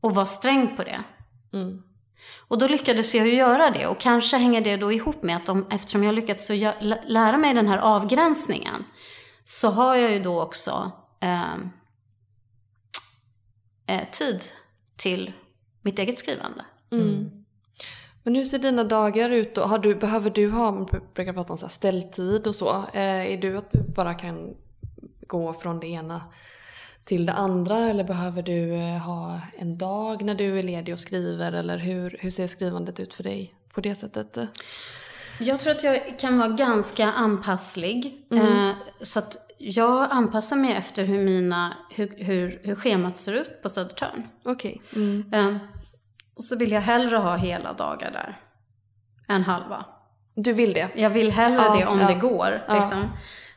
[0.00, 1.00] och vara sträng på det.
[1.52, 1.82] Mm.
[2.36, 5.46] Och då lyckades jag ju göra det och kanske hänger det då ihop med att
[5.46, 6.72] de, eftersom jag lyckats så
[7.06, 8.84] lära mig den här avgränsningen
[9.44, 11.70] så har jag ju då också ehm,
[13.86, 14.44] eh, tid
[14.96, 15.32] till
[15.82, 16.64] mitt eget skrivande.
[16.90, 17.30] Mm.
[18.22, 19.62] Men hur ser dina dagar ut då?
[19.62, 22.84] Har du, behöver du ha, man brukar prata om så här ställtid och så.
[22.92, 24.54] Eh, är du att du bara kan
[25.26, 26.22] gå från det ena
[27.08, 31.00] till det andra eller behöver du eh, ha en dag när du är ledig och
[31.00, 34.38] skriver eller hur, hur ser skrivandet ut för dig på det sättet?
[35.40, 38.26] Jag tror att jag kan vara ganska anpasslig.
[38.30, 38.70] Eh,
[39.02, 43.68] så att jag anpassar mig efter hur, mina, hur, hur, hur schemat ser ut på
[43.68, 44.28] Södertörn.
[44.44, 44.82] Okej.
[44.96, 45.30] Mm.
[45.32, 45.56] Eh,
[46.36, 48.40] och så vill jag hellre ha hela dagar där
[49.28, 49.84] än halva.
[50.34, 50.88] Du vill det?
[50.94, 52.08] Jag vill hellre Ja, det om ja.
[52.08, 52.58] det går.
[52.68, 53.02] Ja.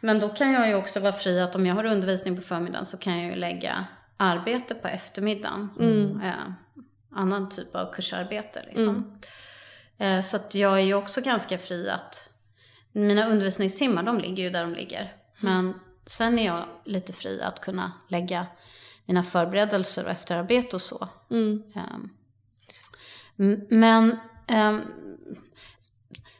[0.01, 2.85] Men då kan jag ju också vara fri att om jag har undervisning på förmiddagen
[2.85, 3.85] så kan jag ju lägga
[4.17, 5.69] arbete på eftermiddagen.
[5.79, 6.21] Mm.
[6.21, 6.53] Eh,
[7.11, 9.19] annan typ av kursarbete liksom.
[9.97, 12.29] Eh, så att jag är ju också ganska fri att
[12.91, 15.15] mina undervisningstimmar de ligger ju där de ligger.
[15.39, 15.73] Men
[16.05, 18.45] sen är jag lite fri att kunna lägga
[19.05, 21.07] mina förberedelser och efterarbete och så.
[21.31, 21.63] Mm.
[21.75, 22.09] Ehm,
[23.69, 24.81] Men, ehm,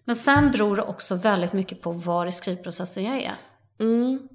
[0.04, 3.38] men sen beror det också väldigt mycket på var i skrivprocessen jag är.
[3.82, 4.30] Mm.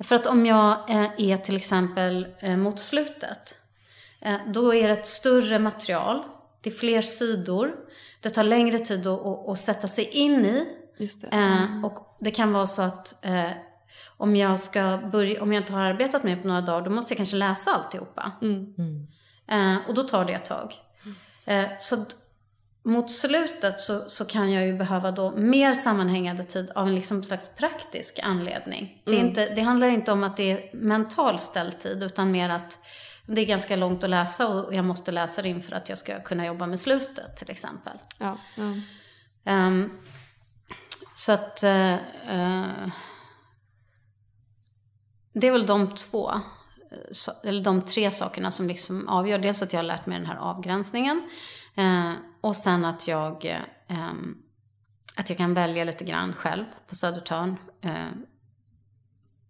[0.00, 3.56] För att om jag eh, är till exempel eh, mot slutet,
[4.20, 6.22] eh, då är det ett större material,
[6.60, 7.74] det är fler sidor,
[8.20, 10.66] det tar längre tid att, att, att sätta sig in i.
[10.96, 11.26] Just det.
[11.26, 13.24] Eh, och det kan vara så att
[14.16, 16.90] om, jag ska börja, om jag inte har arbetat med det på några dagar, då
[16.90, 18.32] måste jag kanske läsa alltihopa.
[18.42, 19.06] Mm.
[19.48, 20.74] Eh, och då tar det ett tag.
[21.44, 22.16] Eh, så att
[22.88, 27.24] mot slutet så, så kan jag ju behöva då mer sammanhängande tid av en liksom
[27.24, 29.02] slags praktisk anledning.
[29.04, 32.78] Det, är inte, det handlar inte om att det är mental ställtid utan mer att
[33.26, 35.98] det är ganska långt att läsa och jag måste läsa det in för att jag
[35.98, 37.98] ska kunna jobba med slutet till exempel.
[38.18, 38.38] Ja.
[38.56, 38.72] ja.
[39.44, 39.90] Ehm,
[41.14, 42.88] så att eh, eh,
[45.32, 49.38] det är väl de två, eh, eller de tre sakerna som liksom avgör.
[49.38, 51.22] Dels att jag har lärt mig den här avgränsningen
[51.76, 53.44] eh, och sen att jag,
[53.88, 54.12] eh,
[55.14, 57.56] att jag kan välja lite grann själv på Södertörn.
[57.80, 58.10] Eh,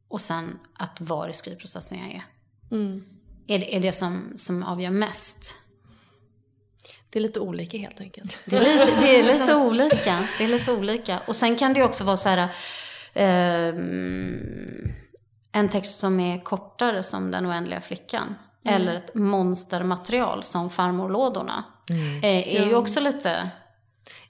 [0.09, 2.25] och sen att var i skrivprocessen jag är.
[2.71, 3.05] Mm.
[3.47, 5.55] Är det, är det som, som avgör mest.
[7.11, 8.39] Det är lite olika helt enkelt.
[8.47, 10.29] Det är, lite, det är lite olika.
[10.39, 11.21] Det är lite olika.
[11.21, 12.49] Och sen kan det ju också vara så här.
[13.15, 14.93] ehm,
[15.53, 18.35] en text som är kortare som Den oändliga flickan.
[18.65, 21.65] Eller ett monstermaterial som Farmorlådorna.
[22.23, 23.51] Eh, är ju också lite...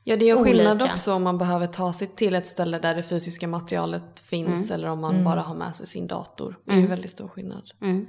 [0.04, 0.92] Ja, det är en skillnad Olika.
[0.92, 4.88] också om man behöver ta sig till ett ställe där det fysiska materialet finns eller
[4.88, 6.58] om man bara har med sig sin dator.
[6.64, 7.70] Det är ju väldigt stor skillnad.
[7.80, 8.06] Mm.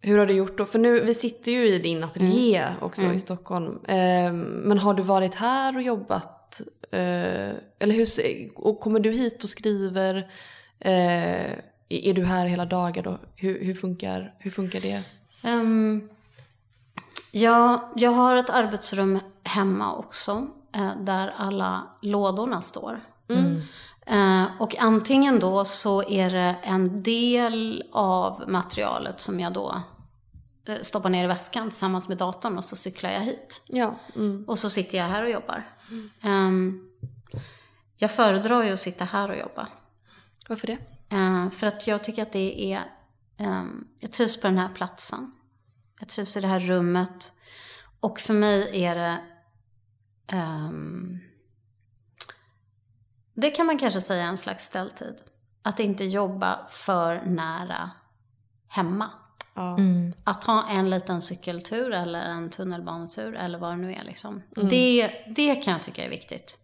[0.00, 0.66] Hur har du gjort då?
[0.66, 3.84] För nu, vi sitter ju i din ateljé också i Stockholm.
[3.84, 6.60] Eh, men har du varit här och jobbat?
[6.92, 8.06] Eh, eller hur,
[8.54, 10.16] och kommer du hit och skriver?
[10.80, 11.52] Eh,
[11.88, 13.18] är du här hela dagar då?
[13.36, 15.02] Hur, hur, funkar, hur funkar det?
[15.44, 16.08] Ehm,
[17.32, 20.46] ja, jag har ett arbetsrum hemma också.
[20.74, 23.00] Eh, där alla lådorna står.
[23.28, 23.62] Mm.
[24.06, 29.82] Eh, och antingen då så är det en del av materialet som jag då
[30.68, 33.62] eh, stoppar ner i väskan tillsammans med datorn och så cyklar jag hit.
[33.66, 33.94] Ja.
[34.16, 34.44] Mm.
[34.48, 35.68] Och så sitter jag här och jobbar.
[36.24, 36.90] Um,
[37.96, 39.68] jag föredrar ju att sitta här och jobba.
[40.48, 40.78] Varför det?
[41.16, 42.80] Uh, för att jag tycker att det är,
[43.38, 45.32] um, jag trivs på den här platsen.
[45.98, 47.32] Jag trivs i det här rummet.
[48.00, 49.18] Och för mig är det,
[50.36, 51.20] um,
[53.34, 55.14] det kan man kanske säga en slags ställtid.
[55.62, 57.90] Att inte jobba för nära
[58.68, 59.10] hemma.
[59.54, 59.78] Ja.
[60.24, 64.04] Att ha en liten cykeltur eller en tunnelbanetur eller vad det nu är.
[64.04, 64.42] Liksom.
[64.50, 66.58] Det, det kan jag tycka är viktigt.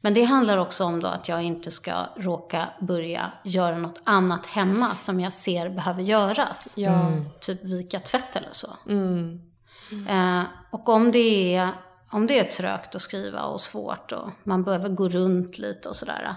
[0.00, 4.46] Men det handlar också om då att jag inte ska råka börja göra något annat
[4.46, 6.72] hemma som jag ser behöver göras.
[6.76, 7.10] Ja.
[7.40, 8.68] Typ vika tvätt eller så.
[8.88, 9.40] Mm.
[10.08, 11.68] Eh, och om det, är,
[12.10, 15.96] om det är trögt att skriva och svårt och man behöver gå runt lite och
[15.96, 16.36] sådär.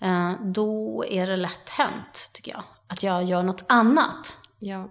[0.00, 2.62] Eh, då är det lätt hänt, tycker jag.
[2.86, 4.38] Att jag gör något annat.
[4.58, 4.88] Ja.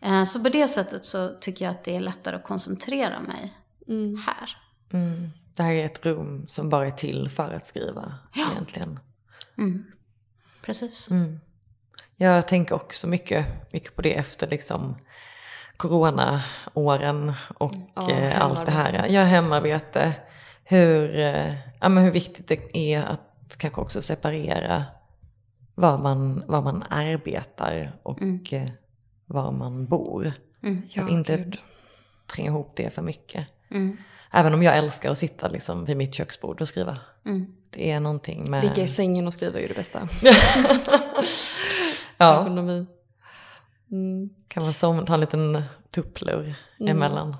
[0.00, 3.54] Eh, Så på det sättet så tycker jag att det är lättare att koncentrera mig
[3.88, 4.22] Mm.
[4.26, 4.56] här.
[4.92, 5.30] Mm.
[5.56, 9.00] Det här är ett rum som bara är till för att skriva egentligen.
[9.58, 9.84] Mm.
[10.62, 11.10] Precis.
[11.10, 11.40] Mm.
[12.16, 14.96] Jag tänker också mycket, mycket på det efter liksom
[15.76, 19.06] coronaåren och Ja, eh, allt det här.
[19.08, 20.14] Ja, hemarbete.
[20.64, 24.84] Hur, eh, ja, men hur viktigt det är att kanske också separera
[25.74, 28.68] var man, var man arbetar och eh,
[29.26, 30.32] var man bor.
[30.88, 31.58] Ja, att inte gud.
[32.26, 33.46] tränga ihop det för mycket.
[33.74, 33.96] Mm.
[34.30, 36.98] Även om jag älskar att sitta liksom vid mitt köksbord och skriva.
[37.26, 37.46] Mm.
[37.70, 38.64] Det är någonting med...
[38.64, 40.08] Ligga i sängen och skriva är ju det bästa.
[42.16, 42.86] ja, Ekonomi.
[43.90, 44.30] Mm.
[44.48, 47.36] kan man som, ta en liten tupplur emellan.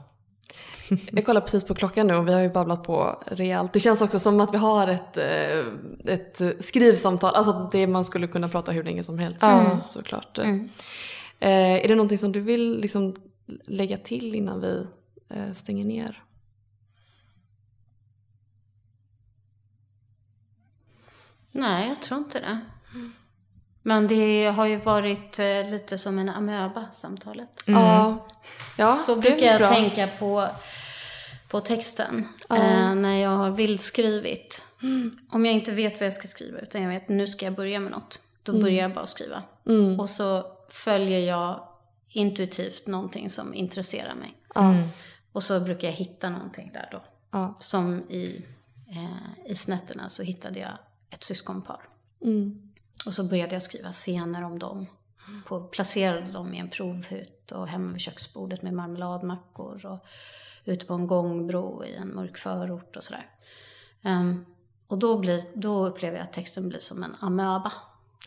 [1.11, 3.73] Jag kollar precis på klockan nu och vi har ju babblat på rejält.
[3.73, 8.27] Det känns också som att vi har ett, eh, ett skrivsamtal, alltså det man skulle
[8.27, 9.81] kunna prata hur länge som helst Ja.
[9.83, 10.39] såklart.
[10.39, 10.69] Mm.
[11.41, 13.17] Eh, är det någonting som du vill liksom
[13.65, 14.87] lägga till innan vi
[15.53, 16.23] stänger ner?
[21.53, 22.61] Nej, jag tror inte det.
[23.83, 27.63] Men det har ju varit eh, lite som en amöba, samtalet.
[27.67, 28.27] Ja,
[28.77, 29.69] ja Så brukar jag bra.
[29.75, 30.49] tänka på,
[31.49, 34.67] på texten eh, när jag har vildskrivit.
[34.83, 35.19] Mm.
[35.31, 37.81] Om jag inte vet vad jag ska skriva utan jag vet nu ska jag börja
[37.81, 38.21] med något.
[38.43, 38.63] Då Mm.
[38.65, 39.43] börjar jag bara skriva.
[39.99, 41.69] Och så följer jag
[42.09, 44.35] intuitivt någonting som intresserar mig.
[45.35, 47.03] Och så brukar jag hitta någonting där då.
[47.31, 47.55] ja.
[47.61, 48.45] Som i,
[48.89, 50.73] eh, i snätterna så hittade jag
[51.11, 51.89] ett syskonpar.
[52.21, 52.73] Mm.
[53.07, 54.87] Och så började jag skriva scener om dem.
[55.47, 59.99] På, placerade dem i en provhytt och hemma vid köksbordet med marmeladmackor och
[60.65, 63.27] ute på en gångbro i en mörk förort och sådär.
[64.03, 64.45] Ehm,
[64.87, 67.73] och då, blir, då upplever jag att texten blir som en amöba.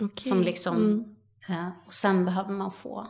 [0.02, 0.30] Okej.
[0.32, 1.16] Som liksom, Mm.
[1.50, 3.08] eh, och sen behöver man få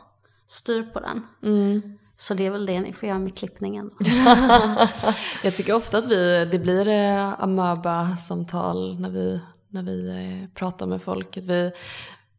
[0.47, 1.27] styr på den.
[1.43, 1.97] Mm.
[2.19, 3.91] Så det är väl det ni får göra med klippningen.
[5.43, 9.39] Jag tycker ofta att vi, det blir eh, amöba-samtal när vi,
[9.69, 11.37] när vi eh, pratar med folk.
[11.37, 11.71] Att vi,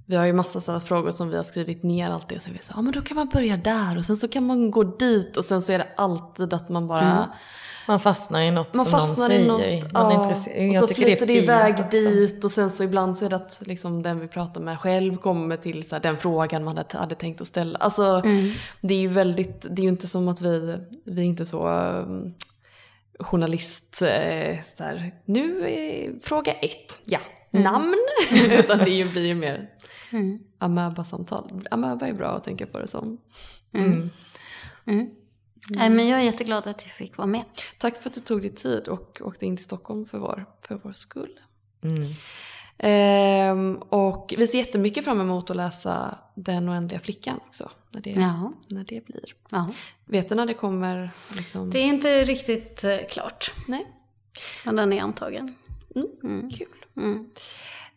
[0.09, 2.41] vi har ju massa sådana frågor som vi har skrivit ner allt det.
[2.41, 4.71] Så vi sa, ja men då kan man börja där och sen så kan man
[4.71, 7.29] gå dit och sen så är det alltid att man bara
[7.89, 9.49] Man fastnar i något man som någon fastnar i säger.
[9.83, 11.89] något, man är ja, och så flyter det iväg också.
[11.91, 15.17] dit och sen så ibland så är det att liksom den vi pratar med själv
[15.17, 17.79] kommer till så här, den frågan man hade, hade tänkt att ställa.
[17.79, 18.23] Alltså
[18.81, 21.69] det är ju väldigt, det är ju inte som att vi, vi är inte så
[23.19, 27.19] journalist, eh, så här, nu är fråga ett, ja,
[27.51, 27.97] namn,
[28.51, 29.71] utan det blir ju mer
[30.13, 30.39] Mm.
[30.59, 31.67] amöba-samtal.
[31.71, 33.19] Amöba är bra att tänka på det som.
[33.73, 34.11] Mm.
[35.71, 37.45] Nej, men jag är jätteglad att jag fick vara med.
[37.79, 40.81] Tack för att du tog dig tid och åkte in till Stockholm för vår, för
[40.83, 41.41] vår skull.
[41.83, 42.03] Mm.
[42.79, 47.71] Ehm, och vi ser jättemycket fram emot att läsa Den oändliga flickan också.
[47.91, 48.53] När det, Ja.
[48.69, 49.25] när det blir.
[49.51, 49.69] ja.
[50.05, 51.11] Vet du när det kommer?
[51.37, 51.71] Liksom?
[51.71, 53.55] Det är inte riktigt eh, klart.
[53.67, 53.87] Nej?
[54.65, 55.55] Men den är antagen.
[56.25, 56.51] Mm.
[56.51, 56.69] Kul.
[56.97, 57.31] Mm.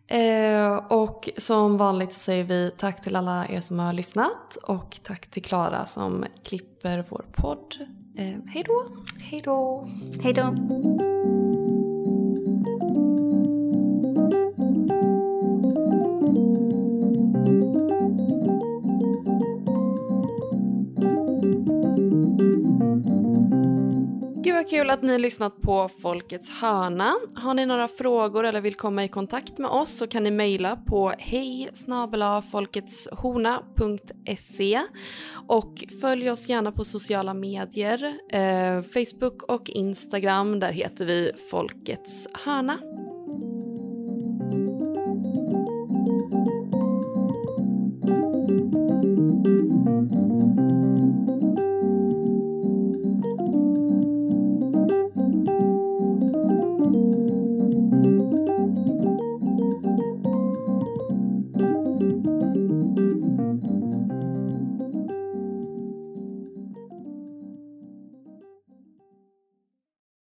[0.07, 4.99] Eh, och som vanligt så säger vi tack till alla er som har lyssnat och
[5.03, 7.75] tack till Klara som klipper vår podd.
[8.17, 8.87] Eh, hej då!
[9.19, 9.89] Hej då!
[10.23, 11.10] Hej då.
[24.43, 27.13] Gud vad kul att ni har lyssnat på Folkets hörna.
[27.35, 30.75] Har ni några frågor eller vill komma i kontakt med oss så kan ni mejla
[30.75, 31.69] på hej
[35.47, 40.59] och följ oss gärna på sociala medier, eh, Facebook och Instagram.
[40.59, 42.77] Där heter vi Folkets hörna.